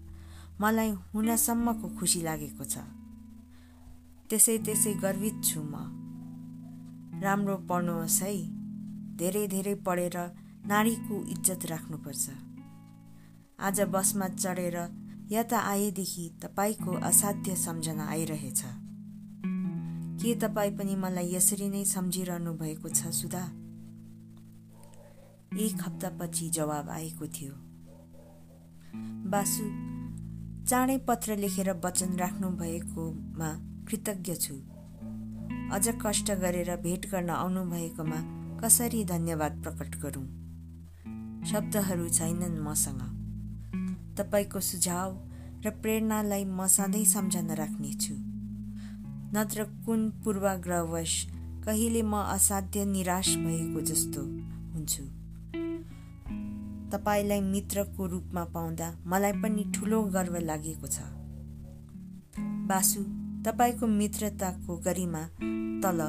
मलाई 0.60 0.90
हुनसम्मको 0.90 1.88
खुसी 1.98 2.20
लागेको 2.22 2.64
छ। 2.64 2.78
त्यसै 4.30 4.58
त्यसै 4.58 4.92
गर्वित 4.94 5.36
छु 5.44 5.60
म। 5.62 5.74
राम्रो 7.22 7.56
पढ्नुहोस् 7.56 8.22
है। 8.22 8.34
धेरै 9.16 9.46
धेरै 9.46 9.74
पढेर 9.74 10.16
नारीको 10.66 11.14
इज्जत 11.28 11.66
राख्नुपर्छ। 11.66 12.28
आज 13.60 13.80
बसमा 13.80 14.28
चढेर 14.28 14.76
यता 15.30 15.58
आएदेखि 15.58 16.24
तपाईँको 16.42 16.92
असाध्य 16.92 17.56
सम्झना 17.56 18.04
आइरहेछ। 18.04 18.62
के 20.20 20.34
तपाईँ 20.34 20.76
पनि 20.78 20.94
मलाई 20.96 21.34
यसरी 21.34 21.68
नै 21.68 21.84
सम्झिरहनु 21.84 22.52
भएको 22.52 22.88
छ 22.88 23.08
सुधा? 23.10 23.59
एक 25.58 25.82
हप्तापछि 25.82 26.48
जवाब 26.50 26.90
आएको 26.90 27.26
थियो। 27.26 27.52
बासु 29.30 29.64
चाँडै 30.68 30.98
पत्र 30.98 31.36
लेखेर 31.36 31.70
वचन 31.84 32.16
राख्नु 32.16 32.50
भएकोमा 32.50 33.48
कृतज्ञ 33.88 34.34
छु। 34.34 34.54
अझ 35.72 35.88
कष्ट 36.06 36.30
गरेर 36.30 36.76
भेट 36.76 37.10
गर्न 37.10 37.30
आउनुभएकोमा 37.30 38.20
कसरी 38.60 39.04
धन्यवाद 39.04 39.62
प्रकट 39.62 39.96
गरौँ? 39.96 40.24
शब्दहरू 41.46 42.08
छैनन् 42.08 42.58
मसँग। 42.60 43.02
तपाईँको 44.18 44.60
सुझाव 44.60 45.18
र 45.66 45.70
प्रेरणालाई 45.70 46.44
म 46.44 46.66
सधैँ 46.66 47.04
सम्झना 47.04 47.54
राख्नेछु 47.54 48.14
नत्र 49.34 49.64
कुन 49.64 50.10
पूर्वाग्रहवश 50.10 51.26
कहिले 51.66 52.02
म 52.02 52.14
असाध्य 52.14 52.84
निराश 52.84 53.36
भएको 53.36 53.80
जस्तो 53.80 54.22
हुन्छु। 54.74 55.19
तपाईँलाई 56.92 57.40
मित्रको 57.40 58.06
रूपमा 58.06 58.44
पाउँदा 58.44 58.88
मलाई 59.06 59.32
पनि 59.32 59.64
ठुलो 59.74 60.02
गर्व 60.14 60.36
लागेको 60.36 60.86
छ। 60.86 60.98
बासु 62.68 63.02
तपाईँको 63.44 63.86
मित्रताको 63.86 64.76
गरिमा 64.76 65.22
तल 65.82 66.00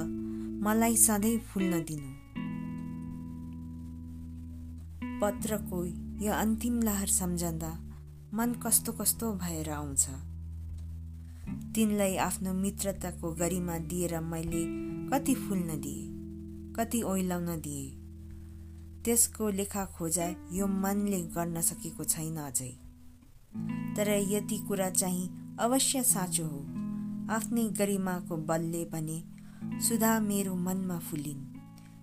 मलाई 0.63 0.95
सधैँ 0.97 1.37
फुल्न 1.49 1.83
दिनु। 1.83 2.11
पत्रको 5.21 5.83
यो 6.25 6.33
अन्तिम 6.33 6.81
लहर 6.81 7.07
सम्झँदा 7.11 7.71
मन 8.33 8.53
कस्तो 8.63 8.91
कस्तो 8.91 9.31
भएर 9.33 9.69
आउँछ। 9.69 10.05
तिनलाई 11.75 12.15
आफ्नो 12.17 12.53
मित्रताको 12.53 13.31
गरिमा 13.31 13.77
दिएर 13.89 14.19
मैले 14.19 14.63
कति 15.09 15.35
फुल्न 15.35 15.79
दिएँ 15.81 16.73
कति 16.75 17.01
ओइलाउन 17.03 17.59
दिएँ। 17.61 18.00
त्यसको 19.05 19.49
लेखा 19.49 19.85
खोजा 19.85 20.25
यो 20.51 20.67
मनले 20.67 21.21
गर्न 21.21 21.61
सकेको 21.61 22.03
छैन 22.03 22.37
अझै। 22.37 22.71
तर 23.97 24.09
यति 24.09 24.57
कुरा 24.57 24.89
चाहिँ 24.89 25.55
अवश्य 25.59 26.03
साँचो 26.03 26.45
हो। 26.45 26.59
आफ्नै 27.33 27.63
गरिमाको 27.63 28.37
बलले 28.37 28.85
भने 28.85 29.23
सुधा 29.87 30.19
मेरो 30.19 30.55
मनमा 30.55 30.99
फुलिन्। 30.99 31.47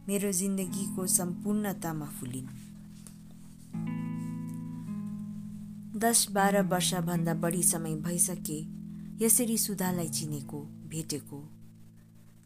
मेरो 0.09 0.33
जिन्दगीको 0.33 1.07
सम्पूर्णतामा 1.07 2.07
फुलिन्। 2.07 2.47
दस 5.99 6.26
बाह्र 6.31 6.62
वर्षभन्दा 6.62 7.35
बढी 7.35 7.62
समय 7.62 7.95
भइसके 7.95 8.59
यसरी 9.25 9.59
सुधालाई 9.59 10.09
चिनेको 10.09 10.61
भेटेको। 10.62 11.40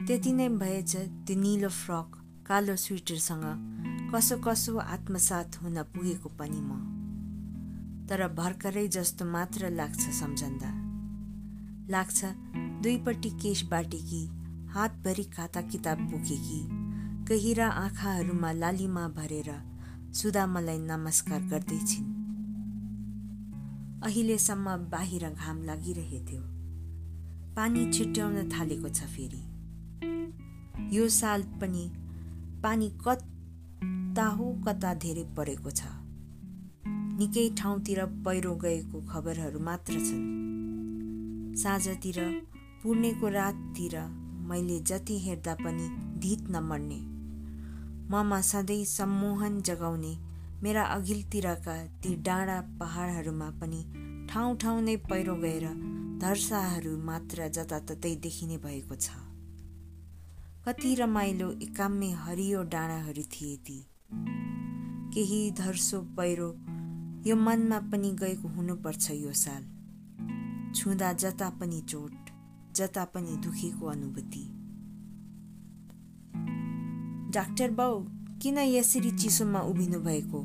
त्यति 0.06 0.32
नै 0.32 0.48
भएछ 0.48 0.96
त्यो 0.96 1.40
निलो 1.40 1.68
फ्रक 1.68 2.18
कालो 2.46 2.76
स्वेटरसँग 2.76 3.44
कसो 4.14 4.36
कसो 4.36 4.76
आत्मसात 4.76 5.56
हुन 5.62 5.82
पुगेको 5.82 6.28
पनि 6.28 6.60
म। 6.60 8.06
तर 8.08 8.28
भर्खरै 8.28 8.88
जस्तो 8.88 9.24
मात्र 9.24 9.70
लाग्छ 9.70 10.00
सम्झन्दा। 10.00 10.70
लाग्छ 11.88 12.24
दुईपट्टि 12.82 13.30
केश 13.30 13.62
बाटेकी 13.64 14.22
हातभरि 14.68 15.24
खाता 15.24 15.60
किताब 15.62 15.98
बोकेकी 15.98 16.60
गहिरा 17.24 17.68
आँखाहरूमा 17.68 18.52
लालीमा 18.52 19.08
भरेर 19.08 19.50
सुधा 20.12 20.46
मलाई 20.46 20.78
नमस्कार 20.78 21.40
गर्दैछिन्। 21.40 22.12
अहिलेसम्म 24.04 24.76
बाहिर 24.92 25.28
घाम 25.30 25.62
लागिरहेथ्यो। 25.62 26.42
पानी 27.56 27.90
छिट्याउन 27.92 28.48
थालेको 28.48 28.88
छ 28.88 29.00
फेरि। 29.08 29.42
यो 30.96 31.08
साल 31.08 31.42
पनि 31.60 31.90
पानी 32.62 32.90
कता 33.00 33.31
हो 34.20 34.52
कता 34.68 34.94
धेरै 34.94 35.24
परेको 35.36 35.70
छ। 35.70 35.82
निकै 37.18 37.48
ठाउँतिर 37.58 38.04
पहिरो 38.04 38.54
गएको 38.54 39.00
खबरहरू 39.00 39.60
मात्र 39.60 39.92
छन्। 39.92 41.56
साँझतिर 41.56 42.18
पुर्णेको 42.82 43.28
राततिर 43.28 43.96
मैले 44.48 44.78
जति 44.80 45.18
हेर्दा 45.18 45.54
पनि 45.54 45.88
धित 46.18 46.50
नमर्ने 46.50 47.00
ममा 48.10 48.40
सधैँ 48.40 48.84
सम्मोहन 48.84 49.60
जगाउने 49.62 50.16
मेरा 50.62 50.82
अघिल्तिरका 50.82 51.76
ती 51.86 52.14
डाँडा 52.16 52.60
पहाडहरूमा 52.60 53.50
पनि 53.50 53.84
ठाउँ 54.32 54.56
ठाउँ 54.56 54.82
नै 54.82 54.96
पहिरो 54.96 55.34
गएर 55.34 55.64
धर्साहरू 56.20 56.96
मात्र 56.98 57.48
जताततै 57.48 58.14
देखिने 58.16 58.56
भएको 58.58 58.94
छ। 58.96 59.10
कति 60.68 60.94
रमाइलो 60.94 61.50
एकाम्मे 61.62 62.10
हरियो 62.10 62.62
डाँडाहरू 62.62 63.22
थिए 63.22 63.56
ती। 63.56 63.78
केही 65.14 65.50
धर्सो 65.50 66.00
पहिरो 66.02 66.48
यो 67.26 67.36
मनमा 67.36 67.78
पनि 67.78 68.10
गएको 68.12 68.48
हुनुपर्छ 68.48 69.10
यो 69.10 69.32
साल। 69.32 69.62
छुँदा 70.74 71.12
जता 71.12 71.50
पनि 71.50 71.80
चोट 71.80 72.12
जता 72.76 73.04
पनि 73.04 73.36
दुखेको 73.36 73.86
अनुभूति। 73.86 74.48
डाक्टर 77.30 77.70
बाउ 77.70 78.04
किन 78.42 78.58
यसरी 78.58 79.10
चिसोमा 79.10 79.60
उभिनु 79.60 80.00
भएको? 80.00 80.44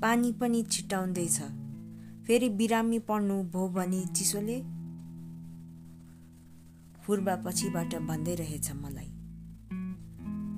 पानी 0.00 0.32
पनि 0.32 0.62
छिटाउँदैछ। 0.62 1.40
फेरि 2.26 2.48
बिरामी 2.48 2.98
पर्नु 2.98 3.42
भो 3.42 3.68
भने 3.68 4.06
चिसोले? 4.06 4.60
फुर्बा 7.02 7.36
पछिबाट 7.36 7.94
भन्दै 7.94 8.34
रहेछ 8.34 8.72
मलाई। 8.72 9.11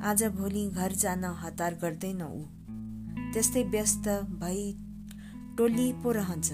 आज 0.05 0.23
भोलि 0.25 0.71
घर 0.71 0.93
जान 0.93 1.25
हतार 1.25 1.75
गर्दैन 1.75 2.23
ऊ। 2.23 2.41
त्यस्तै 3.33 3.63
व्यस्त 3.63 4.09
भई 4.09 4.75
टोली 5.59 5.93
पो 5.93 6.13
रहन्छ। 6.13 6.53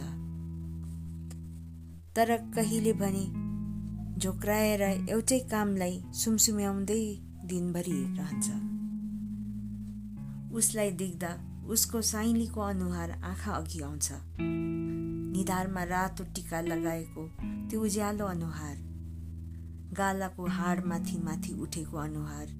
तर 2.16 2.36
कहिले 2.54 2.92
भने 2.92 3.24
झोक्राएर 4.20 4.82
एउटै 4.82 5.38
कामलाई 5.38 6.02
सुमसुम्याउँदै 6.14 7.16
दिनभरि 7.44 7.98
रहन्छ। 8.18 8.46
उसलाई 10.54 10.90
देख्दा 10.90 11.34
उसको 11.66 12.02
साइलीको 12.02 12.60
अनुहार 12.60 13.10
आँखा 13.10 13.52
अघि 13.52 13.82
आउँछ। 13.82 14.12
निधारमा 15.32 15.84
रातो 15.84 16.24
टिका 16.24 16.60
लगाएको 16.60 17.28
त्यो 17.70 17.82
उज्यालो 17.82 18.26
अनुहार 18.26 18.76
गालाको 19.92 20.46
हाड 20.46 20.84
माथि 20.84 21.18
माथि 21.18 21.52
उठेको 21.54 21.96
अनुहार। 21.98 22.59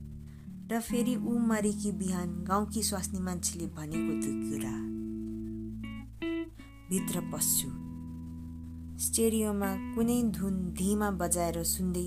र 0.71 0.79
फेरि 0.81 1.15
ऊ 1.17 1.39
मरेकी 1.39 1.91
बिहान 1.93 2.35
गाउँकी 2.49 2.83
स्वास्नी 2.83 3.21
मान्छेले 3.21 3.67
भनेको 3.67 4.13
त्यो 4.23 4.35
कुरा 4.43 4.75
भित्र 6.91 7.21
पस्छु। 7.33 7.69
स्टेरियोमा 8.99 9.71
कुनै 9.95 10.23
धुन 10.31 10.55
धिमा 10.79 11.11
बजाएर 11.11 11.63
सुन्दै 11.65 12.07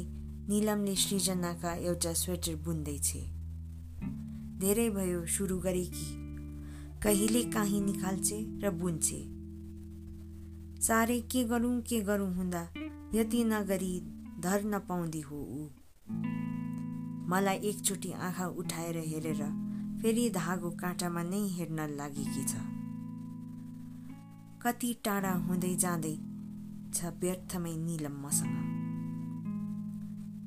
निलमले 0.50 0.96
सृजनाका 0.96 1.74
एउटा 1.84 2.13
स्वेटर 2.13 2.55
बुन्दैछे 2.55 3.20
धेरै 4.60 4.89
भयो 4.89 5.25
सुरु 5.27 5.58
गरेकी। 5.60 6.08
कहिले 7.03 7.43
काहीँ 7.51 7.82
निकाल्छे 7.82 8.39
र 8.63 8.72
बुन्छे 8.72 9.22
साह्रै 10.88 11.20
के 11.32 11.43
गरौँ 11.43 11.79
के 11.82 12.01
गरौँ 12.01 12.34
हुँदा 12.36 12.63
यति 13.15 13.43
नगरी 13.43 13.96
धर 14.39 14.63
नपाउँदी 14.65 15.22
हो 15.22 15.38
ऊ। 15.38 15.63
मलाई 17.30 17.58
एकचोटि 17.58 18.12
आँखा 18.12 18.48
उठाएर 18.48 18.98
हेरेर 18.98 19.42
फेरि 20.01 20.29
धागो 20.29 20.70
काँटामा 20.70 21.24
नै 21.24 21.48
हेर्न 21.48 21.79
लागेकी 21.79 22.44
छ। 22.44 22.55
कति 24.62 25.01
टाढा 25.05 25.31
हुँदै 25.31 25.75
जाँदै 25.75 26.16
छ 26.94 27.05
व्यर्थमै 27.05 27.75
निलम 27.77 28.25
मसँग। 28.25 28.57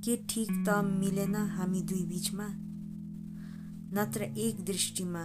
के 0.05 0.17
ठिक 0.17 0.51
त 0.69 0.69
मिलेन 0.85 1.35
हामी 1.35 1.83
दुई 1.83 2.05
बिचमा? 2.05 2.49
नत्र 3.95 4.23
एक 4.23 4.65
दृष्टिमा 4.65 5.25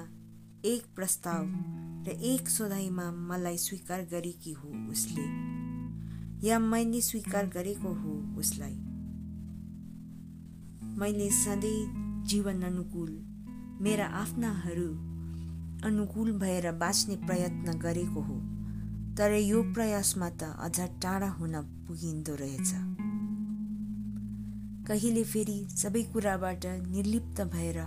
एक 0.65 0.83
प्रस्ताव 0.95 1.45
र 2.07 2.09
एक 2.09 2.49
सोधाइमा 2.49 3.11
मलाई 3.11 3.57
स्वीकार 3.57 4.01
गरेकी 4.01 4.51
हो 4.51 4.91
उसले। 4.91 5.25
या 6.47 6.59
मैले 6.59 7.01
स्वीकार 7.01 7.45
गरेको 7.45 7.93
हो 7.93 8.39
उसलाई। 8.39 8.90
मैले 11.01 11.29
सधैँ 11.29 12.23
जीवन 12.25 12.61
अनुकूल 12.61 13.25
मेरा 13.81 14.05
आफ्नाहरू 14.05 14.87
अनुकूल 15.87 16.31
भएर 16.31 16.71
बाँच्ने 16.71 17.15
प्रयत्न 17.15 17.79
गरेको 17.79 18.21
हो 18.21 18.35
तर 19.17 19.31
यो 19.33 19.63
प्रयासमा 19.63 20.29
त 20.29 20.43
अझ 20.43 20.79
टाढा 20.79 21.29
हुन 21.29 21.61
पुगिँदो 21.87 22.35
रहेछ। 22.35 22.73
कहिले 24.87 25.23
फेरि 25.23 25.67
सबै 25.69 26.03
कुराबाट 26.03 26.65
निर्लिप्त 26.65 27.41
भएर 27.41 27.81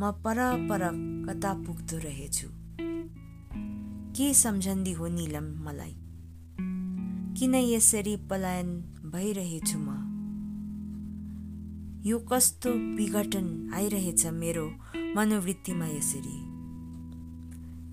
म 0.00 0.12
पर 0.24 0.68
पर 0.68 0.88
कता 1.28 1.54
पुग्दो 1.54 1.98
रहेछु? 1.98 2.48
के 4.16 4.34
सम्झन्दी 4.34 4.92
हो 4.92 5.06
निलम 5.06 5.64
मलाई? 5.64 5.96
किन 7.34 7.54
यसरी 7.54 8.16
पलायन 8.16 8.80
भइरहेछु 9.06 9.78
म? 9.78 10.05
यो 12.06 12.18
कस्तो 12.18 12.70
विघटन 12.70 13.70
आइरहेछ 13.74 14.26
मेरो 14.26 14.70
मनोवृत्तिमा 15.16 15.86
यसरी। 15.86 16.36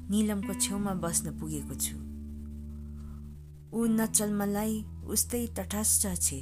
निलमको 0.10 0.54
छेउमा 0.54 0.93
बस्न 0.93 1.39
पुगेको 1.39 1.76
छु। 1.76 1.97
ऊ 3.78 3.86
नचल 3.86 4.34
मलाई 4.34 4.86
उस्तै 5.06 5.47
तटस्थ 5.47 6.21
छे। 6.21 6.39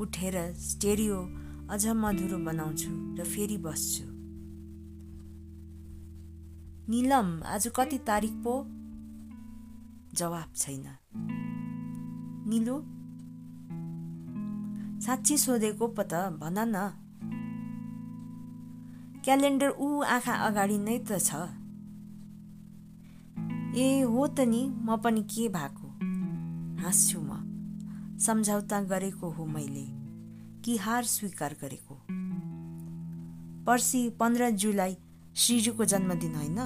उठेर 0.00 0.52
स्टेरियो 0.52 1.18
अझ 1.70 1.86
मधुरो 1.86 2.38
बनाउँछु 2.38 3.16
र 3.18 3.24
फेरि 3.24 3.56
बस्छु। 3.56 4.04
निलम 6.90 7.42
आज 7.42 7.70
कति 7.76 7.98
तारिक 7.98 8.32
पो? 8.32 8.64
जवाब 10.14 10.52
छैन। 10.56 10.84
निलो 12.50 12.91
साँच्ची 15.06 15.38
सोधेको 15.38 15.86
पो 15.88 16.02
त 16.02 16.14
भन 16.14 16.54
न। 16.58 16.90
क्यालेन्डर 19.24 19.70
ऊ 19.78 20.02
आँखा 20.02 20.32
अगाडि 20.32 20.78
नै 20.78 20.98
त 20.98 21.18
छ। 21.18 21.34
ए 23.76 24.00
हो 24.00 24.26
त 24.26 24.40
नि 24.40 24.68
म 24.68 24.96
पनि 24.96 25.22
के 25.22 25.48
भएको? 25.48 25.88
हाँस्छु 26.82 27.20
म। 27.20 27.30
सम्झौता 28.18 28.82
गरेको 28.82 29.30
हो 29.30 29.46
मैले। 29.46 29.86
कि 30.62 30.76
हार 30.76 31.04
स्वीकार 31.04 31.56
गरेको? 31.62 31.94
पर्सि 33.64 34.10
पन्ध्र 34.10 34.50
जुलाई 34.50 34.96
श्रीजुको 35.34 35.84
जन्मदिन 35.84 36.34
होइन? 36.34 36.58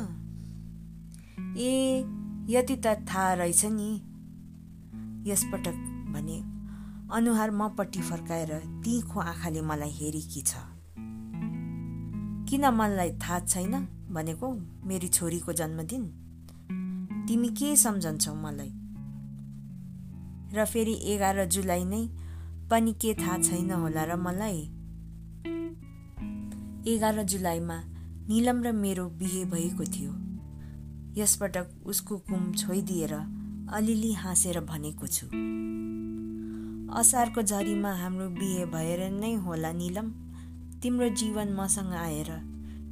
ए 1.58 2.04
यति 2.52 2.76
त 2.76 2.86
थाहा 2.86 3.34
रहेछ 3.34 3.64
नि। 3.64 4.02
यसपटक 5.30 5.74
भने 6.12 6.55
अनुहार 7.12 7.50
मपट्टि 7.50 8.00
फर्काएर 8.00 8.52
तिखो 8.84 9.20
आँखाले 9.20 9.60
मलाई 9.60 9.90
हेरेकी 9.90 10.42
छ? 10.42 10.54
किन 12.48 12.70
मलाई 12.74 13.10
थाहा 13.10 13.40
छैन 13.40 13.88
भनेको 14.10 14.52
मेरी 14.84 15.08
छोरीको 15.08 15.52
जन्मदिन? 15.52 16.02
तिमी 17.28 17.48
के 17.48 17.76
सम्झन्छौ 17.76 18.34
मलाई? 18.34 18.72
र 20.54 20.64
फेरि 20.64 20.94
एघार 21.02 21.44
जुलाई 21.44 21.84
नै 21.84 22.08
पनि 22.70 22.92
के 22.92 23.14
थाहा 23.14 23.38
छैन 23.38 23.70
होला 23.70 24.04
र 24.04 24.16
मलाई? 24.16 24.60
एघार 26.94 27.22
जुलाईमा 27.22 27.82
निलम 28.28 28.62
र 28.62 28.72
मेरो 28.72 29.08
बिहे 29.08 29.44
भएको 29.44 29.84
थियो। 29.84 30.12
यसपटक 31.22 31.82
उसको 31.86 32.18
कुम 32.18 32.52
छोइदिएर 32.52 33.14
अलिअलि 33.72 34.12
हाँसेर 34.12 34.60
भनेको 34.60 35.06
छु। 35.06 35.26
असारको 36.96 37.42
झरीमा 37.42 37.92
हाम्रो 37.92 38.28
बिहे 38.28 38.64
भएर 38.64 39.00
नै 39.12 39.34
होला 39.34 39.72
निलम। 39.72 40.08
तिम्रो 40.82 41.08
जीवन 41.08 41.52
मसँग 41.52 41.92
आएर 41.92 42.30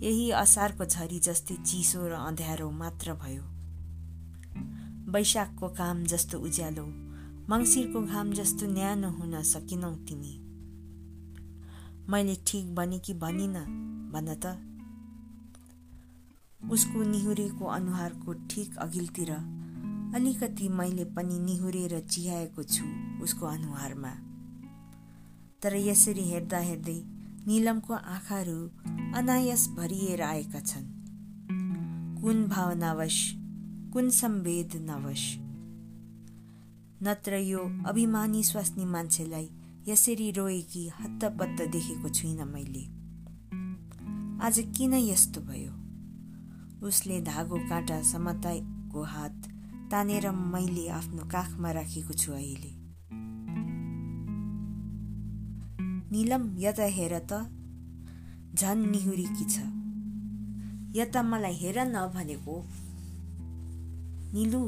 यही 0.03 0.31
असारको 0.31 0.85
झरी 0.85 1.19
जस्तै 1.21 1.55
चिसो 1.65 2.09
र 2.09 2.13
अँध्यारो 2.13 2.71
मात्र 2.71 3.13
भयो। 3.15 3.45
वैशाखको 5.13 5.69
काम 5.69 6.05
जस्तो 6.05 6.39
उज्यालो 6.39 6.85
मङ्सिरको 7.49 8.01
घाम 8.03 8.33
जस्तो 8.33 8.67
न्यानो 8.67 9.09
हुन 9.11 9.43
सकिनौ 9.43 9.93
तिमी। 10.09 10.35
मैले 12.09 12.35
ठिक 12.47 12.75
भने 12.75 12.99
कि 12.99 13.15
भनिन 13.15 13.57
भन 14.13 14.29
त। 14.45 14.57
उसको 16.71 17.03
निहुरेको 17.03 17.65
अनुहारको 17.65 18.33
ठिक 18.33 18.77
अघिल्तिर 18.79 19.31
अलिकति 20.15 20.69
मैले 20.69 21.05
पनि 21.05 21.39
निहुरेर 21.39 22.01
चिहाएको 22.01 22.63
छु 22.63 22.85
उसको 23.23 23.47
अनुहारमा। 23.47 24.11
तर 25.63 25.77
यसरी 25.77 26.23
हेर्दा 26.31 26.59
हेर्दै 26.59 27.03
निलमको 27.47 27.95
आँखाहरू 27.95 28.71
अनायस 29.17 29.69
भरिएर 29.69 30.23
आएका 30.23 30.61
छन्। 30.61 30.85
कुन 32.23 32.47
भावनावश 32.49 33.35
कुन 33.93 34.11
संवेदनावश? 34.11 35.37
नत्र 37.03 37.35
यो 37.35 37.59
अभिमानी 37.87 38.43
स्वास्नी 38.45 38.85
मान्छेलाई 38.85 39.51
यसरी 39.89 40.31
रोएकी 40.31 40.89
हत्तपत्त 40.89 41.63
देखेको 41.63 42.09
छुइनँ 42.09 42.45
मैले। 42.45 42.85
आज 44.47 44.73
किन 44.77 44.95
यस्तो 44.95 45.41
भयो? 45.41 45.73
उसले 46.87 47.21
धागो 47.21 47.59
काँटा 47.69 48.03
समताको 48.03 49.03
हात 49.03 49.44
तानेर 49.95 50.31
मैले 50.31 50.89
आफ्नो 50.89 51.25
काखमा 51.25 51.71
राखेको 51.71 52.15
छु 52.15 52.33
अहिले। 52.33 52.71
निलम 56.13 56.59
यता 56.59 56.85
हेर 56.85 57.19
त। 57.19 57.33
झन् 58.55 58.91
निहुरीकी 58.91 59.45
छ। 59.45 59.59
यता 60.97 61.23
मलाई 61.23 61.55
हेर 61.55 61.79
न 61.79 61.95
भनेको 62.15 62.65
निलु 64.35 64.63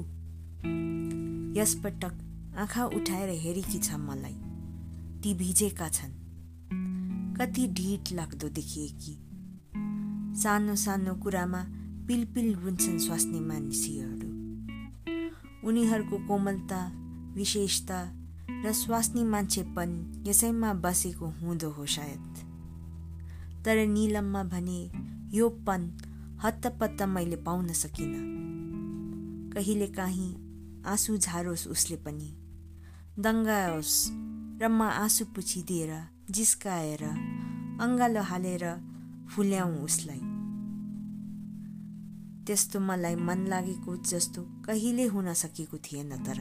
यसपटक 1.60 2.14
आँखा 2.56 2.84
उठाएर 2.84 3.28
हेरेकी 3.28 3.78
छ 3.78 3.92
मलाई। 3.92 4.38
ती 5.22 5.34
भिजेका 5.34 5.88
छन्। 5.88 6.14
कति 7.34 7.68
ढिट 7.68 8.12
लाग्दो 8.12 8.48
देखिएकी। 8.48 9.14
सानो 10.42 10.74
सानो 10.76 11.14
कुरामा 11.14 11.64
पिलपिल 12.06 12.54
रुन्छन् 12.54 12.98
स्वास्नी 12.98 13.40
मानिसीहरू 13.40 14.15
उनीहरूको 15.66 16.18
कोमलता 16.18 16.80
विशेषता 17.34 17.98
र 18.64 18.72
स्वास्नी 18.72 19.24
मान्छेपन 19.24 19.90
यसैमा 20.26 20.72
बसेको 20.74 21.26
हुँदो 21.26 21.70
हो 21.70 21.86
सायद। 21.86 22.34
तर 23.64 23.76
निलममा 23.86 24.42
भने 24.44 24.80
यो 25.36 25.48
पन 25.66 25.90
हत्तपत्त 26.42 27.02
मैले 27.02 27.36
पाउन 27.36 27.68
सकिनँ। 27.72 28.22
कहिलेकाहीँ 29.54 30.32
आँसु 30.86 31.16
झारोस् 31.16 31.66
उसले 31.68 31.96
पनि। 31.96 32.30
दङ्गाओस् 33.18 33.96
र 34.62 34.68
म 34.68 34.82
आँसु 34.82 35.24
पुछिदिएर 35.24 35.92
जिस्काएर 36.30 37.02
अङ्गालो 37.82 38.22
हालेर 38.22 38.64
फुल्याउँ 39.30 39.84
उसलाई। 39.84 40.25
त्यस्तो 42.46 42.80
मलाई 42.80 43.14
मन 43.18 43.40
लागेको 43.48 43.96
जस्तो 44.06 44.42
कहिले 44.66 45.04
हुन 45.04 45.32
सकेको 45.34 45.76
थिएन 45.78 46.10
तर। 46.22 46.38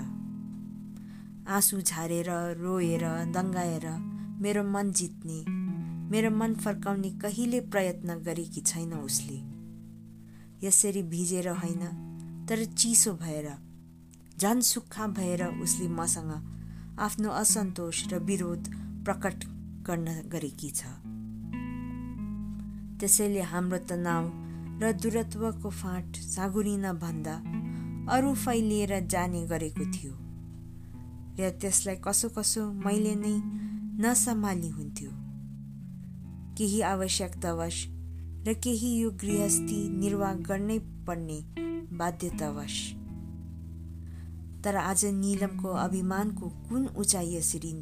आँसु 1.50 1.82
झारेर 1.82 2.30
रोएर 2.62 3.06
दङ्गाएर 3.34 3.86
मेरो 4.42 4.64
मन 4.64 4.92
जित्ने 4.92 5.40
मेरो 6.12 6.30
मन 6.32 6.54
फर्काउने 6.56 7.10
कहिले 7.10 7.60
प्रयत्न 7.74 8.16
गरेकी 8.22 8.62
छैन 8.62 8.94
उसले। 8.94 9.40
यसरी 10.68 11.04
भिजेर 11.04 11.48
होइन 11.50 11.84
तर 12.50 12.64
चिसो 12.78 13.14
भएर 13.14 13.50
झन् 14.38 14.62
सुक्खा 14.62 15.08
भएर 15.08 15.46
उसले 15.64 15.88
मसँग 15.90 16.32
आफ्नो 17.00 17.30
असन्तोष 17.34 18.08
र 18.14 18.20
विरोध 18.22 18.72
प्रकट 19.06 19.46
गर्न 19.88 20.08
गरेकी 20.30 20.70
छ। 20.70 20.86
त्यसैले 23.00 23.42
हाम्रो 23.42 23.78
तनाव 23.90 24.24
र 24.82 24.92
दूरत्वको 24.94 25.70
फाँट 25.70 26.16
साँगुरिन 26.16 26.92
भन्दा 26.94 27.36
अरू 28.16 28.34
फैलिएर 28.36 29.00
जाने 29.08 29.46
गरेको 29.48 29.86
थियो 29.92 30.14
र 31.40 31.50
त्यसलाई 31.62 31.96
कसो 31.96 32.30
कसो 32.30 32.62
मैले 32.74 33.16
नै 33.16 33.36
नसम्हाली 34.00 34.70
हुन्थ्यो। 34.70 35.12
केही 36.58 36.82
आवश्यकतावश 36.82 37.78
र 38.48 38.54
केही 38.64 38.90
यो 39.00 39.12
गृहस्थी 39.12 39.80
निर्वाह 39.90 40.34
गर्नै 40.34 40.80
पर्ने 41.08 41.40
बाध्यतावश। 41.98 42.76
तर 44.64 44.76
आज 44.76 45.06
निलमको 45.06 45.70
अभिमानको 45.78 46.50
कुन 46.70 46.88
उचाइ 46.98 47.36
यसरी 47.36 47.74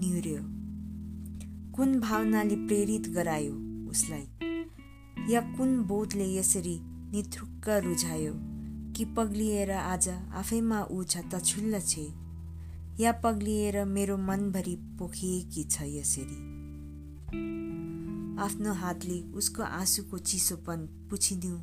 निहुर्यो 0.00 0.42
कुन 1.76 2.00
भावनाले 2.00 2.56
प्रेरित 2.66 3.08
गरायो 3.08 3.54
उसलाई? 3.90 4.26
या 5.30 5.40
कुन 5.40 5.82
बोधले 5.82 6.34
यसरी 6.34 6.80
निथुक्क 6.82 7.68
रुझायो? 7.68 8.32
कि 8.92 9.04
पग्लिएर 9.04 9.70
आज 9.70 10.08
आफैमा 10.08 10.82
ऊ 10.90 11.04
छ 11.04 11.16
तछुल्ल 11.16 11.80
छे? 11.80 12.12
या 13.00 13.12
पग्लिएर 13.12 13.84
मेरो 13.84 14.16
मनभरि 14.16 14.76
पोखिएकी 14.98 15.64
छ 15.64 15.82
यसरी? 15.82 16.38
आफ्नो 18.42 18.72
हातले 18.72 19.20
उसको 19.20 19.62
आँसुको 19.62 20.18
चिसोपन 20.18 21.06
पुछिदिउँ 21.10 21.60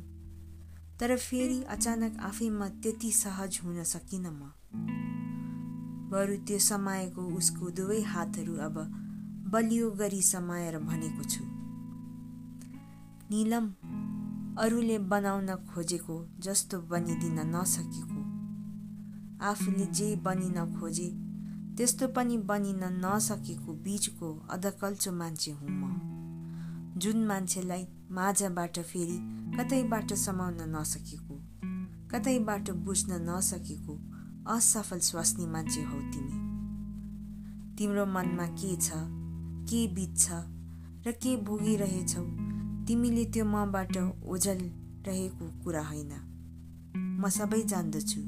तर 1.00 1.16
फेरि 1.16 1.62
अचानक 1.62 2.18
आफैमा 2.20 2.68
त्यति 2.68 3.12
सहज 3.12 3.60
हुन 3.64 3.84
सकिनँ 3.84 4.30
म। 4.30 4.52
बरु 6.10 6.36
त्यो 6.36 6.58
समाएको 6.58 7.22
उसको 7.22 7.70
दुवै 7.70 8.00
हातहरू 8.00 8.56
अब 8.56 8.74
बलियो 9.52 9.90
गरी 9.90 10.22
समाएर 10.22 10.78
भनेको 10.78 11.24
छु। 11.24 11.51
निलम 13.32 13.66
अरूले 14.58 14.96
बनाउन 15.10 15.46
खोजेको 15.68 16.16
जस्तो 16.38 16.80
बनिदिन 16.80 17.38
नसकेको। 17.54 18.20
आफूले 19.40 19.86
जे 19.88 20.08
बनिन 20.16 20.58
खोजे 20.74 21.08
त्यस्तो 21.76 22.08
पनि 22.08 22.36
बनिन 22.50 22.82
नसकेको 23.04 23.72
बिचको 23.84 24.28
अधकल्चो 24.50 25.12
मान्छे 25.12 25.52
हुँ 25.52 25.70
म। 25.70 26.92
जुन 26.98 27.24
मान्छेलाई 27.26 27.86
माझबाट 28.10 28.78
फेरि 28.90 29.18
कतैबाट 29.56 30.12
समाउन 30.18 30.60
नसकेको 30.76 31.40
कतैबाट 32.12 32.70
बुझ्न 32.84 33.22
नसकेको 33.30 33.98
असफल 34.52 34.98
स्वास्नी 35.08 35.46
मान्छे 35.46 35.82
हौ 35.82 35.98
तिमी। 36.12 36.38
तिम्रो 37.78 38.06
मनमा 38.06 38.46
के 38.60 38.76
छ 38.76 39.02
के 39.68 39.86
बित्छ 39.94 40.30
र 41.06 41.12
के 41.12 41.36
भोगिरहेछौ 41.44 42.24
तिमीले 42.88 43.24
त्यो 43.24 43.44
मबाट 43.44 43.96
ओझल 44.24 44.58
रहेको 45.06 45.64
कुरा 45.64 45.82
होइन। 45.82 46.12
म 47.20 47.28
सबै 47.28 47.62
जान्दछु 47.62 48.20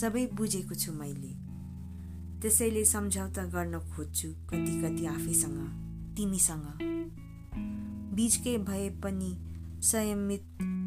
सबै 0.00 0.26
बुझेको 0.26 0.74
छु 0.74 0.92
मैले। 0.92 1.32
त्यसैले 2.40 2.84
सम्झौता 2.84 3.44
गर्न 3.44 3.78
खोज्छु 3.78 4.28
कति 4.50 4.72
कति 4.82 5.06
आफैसँग 5.06 5.60
तिमीसँग। 6.16 6.66
बिचकै 8.14 8.56
भए 8.58 8.88
पनि 8.90 9.30
संयमित 9.82 10.44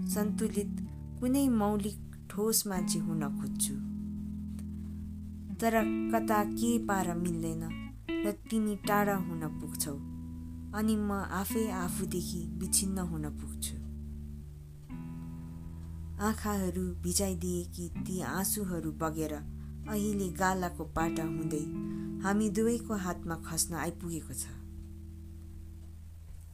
सन्तुलित 0.09 0.73
कुनै 1.19 1.47
मौलिक 1.49 1.99
ठोस 2.29 2.67
मान्छे 2.67 2.99
हुन 2.99 3.23
खोज्छु। 3.39 3.75
तर 5.55 5.73
कता 6.11 6.43
के 6.43 6.77
पार 6.79 7.13
मिल्दैन 7.13 7.63
र 8.25 8.31
तिमी 8.49 8.75
टाढा 8.75 9.15
हुन 9.15 9.47
पुग्छौ। 9.61 10.14
अनि 10.75 10.95
म 10.95 11.11
आफै 11.11 11.67
आफूदेखि 11.71 12.39
विच्छिन्न 12.57 12.99
हुन 12.99 13.29
पुग्छु। 13.29 13.75
आँखाहरू 16.25 16.83
भिजाइदिएकी 17.03 17.89
ती 17.89 18.21
आँसुहरू 18.21 18.91
बगेर 18.91 19.33
अहिले 19.33 20.27
गालाको 20.29 20.83
पाटा 20.83 21.23
हुँदै 21.23 21.63
हामी 22.23 22.49
दुवैको 22.49 22.93
हातमा 22.95 23.35
खस्न 23.35 23.73
आइपुगेको 23.75 24.33
छ। 24.33 24.45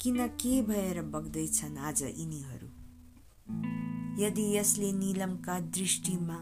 किन 0.01 0.27
के 0.27 0.61
भएर 0.61 1.01
बग्दैछन् 1.01 1.77
आज 1.77 2.03
यिनीहरू? 2.03 2.67
यदि 4.23 4.45
यसले 4.57 4.91
निलमका 4.93 5.59
दृष्टिमा 5.59 6.37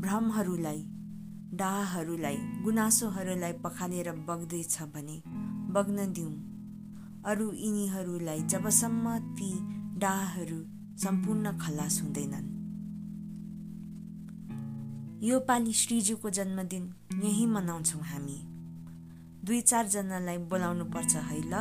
भ्रमहरूलाई 0.00 0.84
डाहहरूलाई 1.54 2.36
गुनासोहरूलाई 2.64 3.52
पखालेर 3.52 4.12
बग्दैछ 4.12 4.82
भने 4.94 5.22
बग्न 5.72 6.12
दिउँ। 6.12 6.47
अरू 7.26 7.52
यिनीहरूलाई 7.52 8.40
जबसम्म 8.40 9.18
ती 9.18 9.50
डाहहरू 9.98 10.58
सम्पूर्ण 10.98 11.58
खलास 11.58 12.02
हुँदैनन्। 12.02 12.46
यो 15.22 15.40
पालि 15.40 15.72
श्रीजुको 15.72 16.30
जन्मदिन 16.30 16.94
यहीँ 17.24 17.46
मनाउँछौँ 17.46 18.02
हामी। 18.02 18.38
दुई 19.44 19.60
चारजनालाई 19.60 20.38
बोलाउनु 20.38 20.84
पर्छ 20.84 21.16
है 21.16 21.40
ल। 21.40 21.54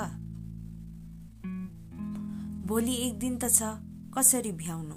भोलि 2.67 2.93
एक 2.95 3.19
दिन 3.19 3.37
त 3.37 3.49
छ 3.49 3.63
कसरी 4.17 4.51
भ्याउनु? 4.51 4.95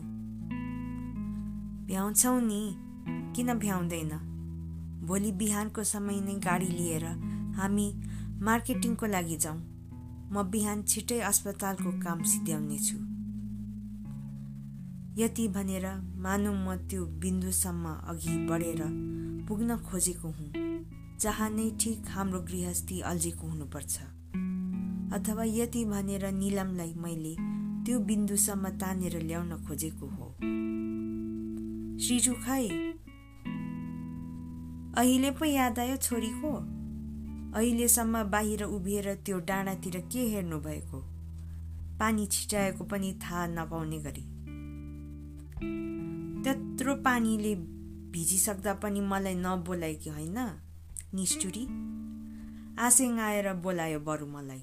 भ्याउँछौ 1.87 2.41
नि 2.41 2.75
किन 3.37 3.59
भ्याउँदैन? 3.59 4.13
भोलि 5.07 5.33
बिहानको 5.33 5.85
समय 5.85 6.21
नै 6.21 6.35
गाडी 6.35 6.67
लिएर 6.67 7.05
हामी 7.57 8.03
मार्केटिङको 8.43 9.07
लागि 9.07 9.37
जाउँ। 9.37 9.70
म 10.33 10.43
बिहान 10.43 10.83
छिटै 10.83 11.19
अस्पतालको 11.21 11.91
काम 12.01 12.23
सिद्ध्याउनेछु। 12.23 12.99
यति 15.23 15.47
भनेर 15.49 15.87
मानौ 16.17 16.53
म 16.55 16.77
त्यो 16.89 17.07
बिन्दुसम्म 17.23 17.85
अघि 18.11 18.35
बढेर 18.47 18.83
पुग्न 19.49 19.77
खोजेको 19.77 20.29
हुँ 20.29 20.51
जहाँ 21.21 21.51
नै 21.51 21.71
ठिक 21.81 22.09
हाम्रो 22.09 22.41
गृहस्थी 22.41 23.01
अल्झेको 23.01 23.47
हुनुपर्छ। 23.47 23.95
अथवा 25.13 25.45
यति 25.45 25.85
भनेर 25.85 26.25
निलमलाई 26.33 26.95
मैले 26.95 27.35
त्यो 27.85 27.99
बिन्दुसम्म 27.99 28.69
तानेर 28.79 29.15
ल्याउन 29.23 29.53
खोजेको 29.67 30.07
हो। 30.07 30.29
श्रीजु 32.03 32.35
खै 32.45 32.65
अहिले 34.95 35.31
पो 35.31 35.45
याद 35.45 35.79
आयो 35.79 35.97
छोरीको? 35.97 36.51
अहिलेसम्म 37.55 38.23
बाहिर 38.23 38.63
उभिएर 38.63 39.15
त्यो 39.15 39.39
डाँडातिर 39.39 40.09
के 40.13 40.19
हेर्नु 40.19 40.59
भएको 40.59 41.01
पानी 42.01 42.27
छिटाएको 42.27 42.85
पनि 42.85 43.19
थाहा 43.23 43.47
नपाउने 43.47 43.99
गरी। 43.99 44.23
त्यत्रो 46.43 46.95
पानीले 46.95 47.55
भिजिसक्दा 48.11 48.75
पनि 48.75 49.01
मलाई 49.01 49.35
नबोलाए 49.35 49.95
कि 49.95 50.11
होइन 50.11 50.39
निष्ठुरी? 51.15 51.65
आसेङ 52.79 53.19
आएर 53.19 53.53
बोलायो 53.53 54.01
बरु 54.01 54.27
मलाई। 54.27 54.63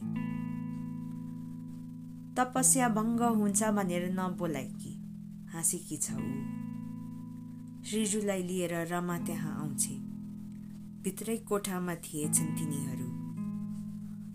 तपस्या 2.35 2.89
भङ्ग 2.89 3.21
हुन्छ 3.21 3.63
भनेर 3.63 4.11
नबोलाए 4.11 4.65
कि 4.65 4.91
हाँसेकी 5.53 5.97
छ 5.97 6.11
ऊ? 6.11 6.35
श्रीजुलाई 7.83 8.43
लिएर 8.43 8.87
रमा 8.87 9.19
त्यहाँ 9.19 9.59
आउँछे। 9.59 10.06
भित्रै 11.07 11.37
कोठामा 11.37 11.95
थिएछन् 11.95 12.57
तिनीहरू। 12.57 13.07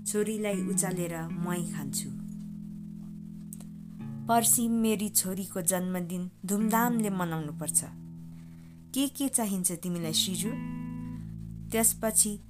छोरीलाई 0.05 0.55
उचालेर 0.55 1.29
मुहाई 1.29 1.65
खान्छु। 1.73 2.11
पर्सि 4.29 4.69
मेरी 4.69 5.09
छोरीको 5.09 5.61
जन्मदिन 5.61 6.31
धुमधामले 6.47 7.11
मनाउनुपर्छ। 7.11 7.85
के 8.95 9.09
के 9.09 9.29
चाहिन्छ 9.29 9.73
तिमीलाई 9.73 10.13
श्रीजु? 10.13 10.49
त्यसपछि 11.71 12.41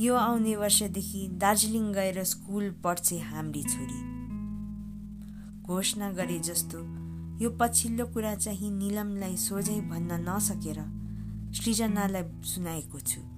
यो 0.00 0.14
आउने 0.14 0.56
वर्षदेखि 0.56 1.28
दार्जिलिङ 1.32 1.92
गएर 1.92 2.24
स्कुल 2.24 2.70
पढ्छे 2.70 3.18
हाम्री 3.18 3.62
छोरी। 3.62 4.00
घोषणा 5.62 6.12
गरे 6.12 6.38
जस्तो 6.38 6.78
यो 7.44 7.56
पछिल्लो 7.60 8.06
कुरा 8.06 8.34
चाहिँ 8.34 8.70
निलमलाई 8.70 9.36
सोझै 9.36 9.80
भन्न 9.80 10.28
नसकेर 10.28 10.78
सृजनालाई 11.54 12.22
सुनाएको 12.44 13.00
छु। 13.00 13.37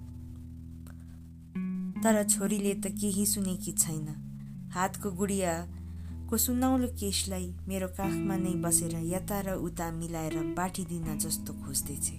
तर 2.05 2.23
छोरीले 2.25 2.75
त 2.75 2.87
केही 3.01 3.27
सुनेकी 3.27 3.73
छैन। 3.73 4.07
हातको 4.75 5.11
गुडिया 5.11 5.53
को 6.31 6.37
सुनौलो 6.37 6.89
केशलाई 6.97 7.47
मेरो 7.69 7.89
काखमा 7.89 8.37
नै 8.37 8.55
बसेर 8.65 8.95
यता 9.05 9.41
र 9.41 9.55
उता 9.61 9.91
मिलाएर 9.91 10.37
बाटिदिन 10.57 11.19
जस्तो 11.19 11.53
खोज्दैछे। 11.53 12.17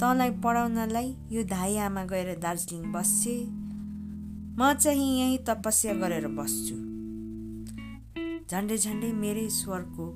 तँलाई 0.00 0.30
पढाउनलाई 0.42 1.14
यो 1.32 1.44
धाई 1.44 1.76
आमा 1.76 2.04
गएर 2.04 2.38
दार्जिलिङ 2.38 2.92
बस्छे? 2.92 3.36
म 4.58 4.72
चाहिँ 4.74 5.10
यहीँ 5.20 5.38
तपस्या 5.38 5.94
गरेर 5.94 6.28
बस्छु। 6.28 6.76
झन्डै 8.50 8.76
झन्डै 8.76 9.12
मेरै 9.12 9.48
स्वरको 9.50 10.06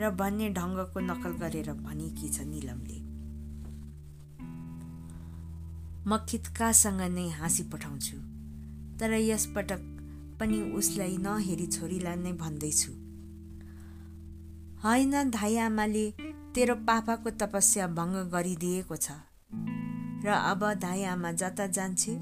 र 0.00 0.10
भन्ने 0.10 0.48
ढङ्गको 0.48 1.00
नकल 1.00 1.32
गरेर 1.42 1.72
भनेकी 1.72 2.28
छ 2.28 2.40
निलमले। 2.46 3.01
म 6.06 6.16
खित्कासँग 6.28 7.00
नै 7.00 7.28
हाँसी 7.28 7.62
पठाउँछु। 7.62 8.16
तर 8.98 9.12
यसपटक 9.12 9.82
पनि 10.40 10.60
उसलाई 10.72 11.16
नहेरी 11.16 11.66
छोरीलाई 11.66 12.16
नै 12.16 12.32
भन्दैछु। 12.32 12.92
होइन 14.84 15.30
धाई 15.30 15.56
आमाले 15.56 16.10
तेरो 16.54 16.74
पापाको 16.74 17.30
तपस्या 17.30 17.86
भङ्ग 17.86 18.16
गरिदिएको 18.30 18.96
छ। 18.96 19.10
र 20.24 20.28
अब 20.28 20.72
धाई 20.74 21.02
आमा 21.04 21.32
जता 21.32 21.66
जान्छे 21.66 22.12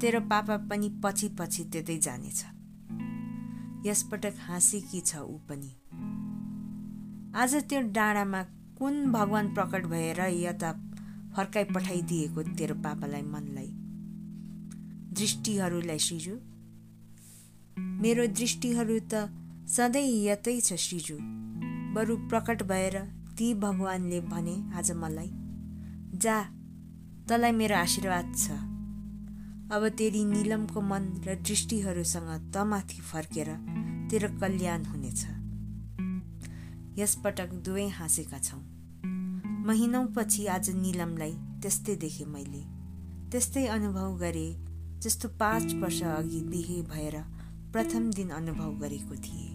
तेरो 0.00 0.20
पापा 0.20 0.56
पनि 0.56 0.88
पछि 1.04 1.28
पछि 1.28 1.64
त्यतै 1.64 1.98
जानेछ। 1.98 2.44
यसपटक 3.86 4.34
हाँसेकी 4.48 5.00
छ 5.00 5.16
ऊ 5.16 5.38
पनि? 5.48 5.72
आज 7.34 7.54
त्यो 7.54 7.80
डाँडामा 7.80 8.42
कुन 8.78 9.12
भगवान 9.12 9.54
प्रकट 9.54 9.86
भएर 9.86 10.20
यता 10.20 10.72
फर्काइ 11.36 11.64
पठाइदिएको 11.64 12.42
तेरो 12.56 12.74
पापालाई 12.84 13.22
मनलाई। 13.22 13.70
दृष्टिहरूलाई 15.18 15.98
सिजु। 15.98 16.34
मेरो 18.02 18.26
दृष्टिहरू 18.38 18.98
त 19.12 19.28
सधैँ 19.68 20.08
यतै 20.24 20.60
छ 20.60 20.76
श्रीजु 20.76 21.16
बरु 21.94 22.16
प्रकट 22.28 22.62
भएर 22.62 22.96
ती 23.38 23.52
भगवान्ले 23.54 24.20
भने 24.32 24.56
आज 24.78 24.92
मलाई 24.92 25.30
जा 26.18 26.36
तँलाई 27.28 27.52
मेरो 27.52 27.76
आशीर्वाद 27.76 28.34
छ। 28.36 28.50
अब 29.72 29.88
तेरी 29.98 30.24
निलमको 30.24 30.80
मन 30.80 31.04
र 31.26 31.34
दृष्टिहरूसँग 31.40 32.52
तमाथि 32.54 33.00
फर्केर 33.02 33.48
तेरो 34.10 34.28
कल्याण 34.40 34.84
हुनेछ। 34.84 35.22
यसपटक 36.98 37.52
दुवै 37.64 37.88
हाँसेका 37.88 38.38
छौँ। 38.38 38.71
महिनौपछि 39.62 40.46
आज 40.46 40.70
निलमलाई 40.70 41.32
त्यस्तै 41.62 41.94
देखेँ 41.96 42.26
मैले। 42.26 42.62
त्यस्तै 43.30 43.66
अनुभव 43.66 44.16
गरेँ 44.18 44.56
जस्तो 44.98 45.28
पाँच 45.38 45.74
वर्ष 45.74 46.02
अघि 46.02 46.40
बिहे 46.42 46.82
भएर 46.82 47.16
प्रथम 47.72 48.10
दिन 48.10 48.30
अनुभव 48.30 48.70
गरेको 48.78 49.14
थिएँ। 49.16 49.51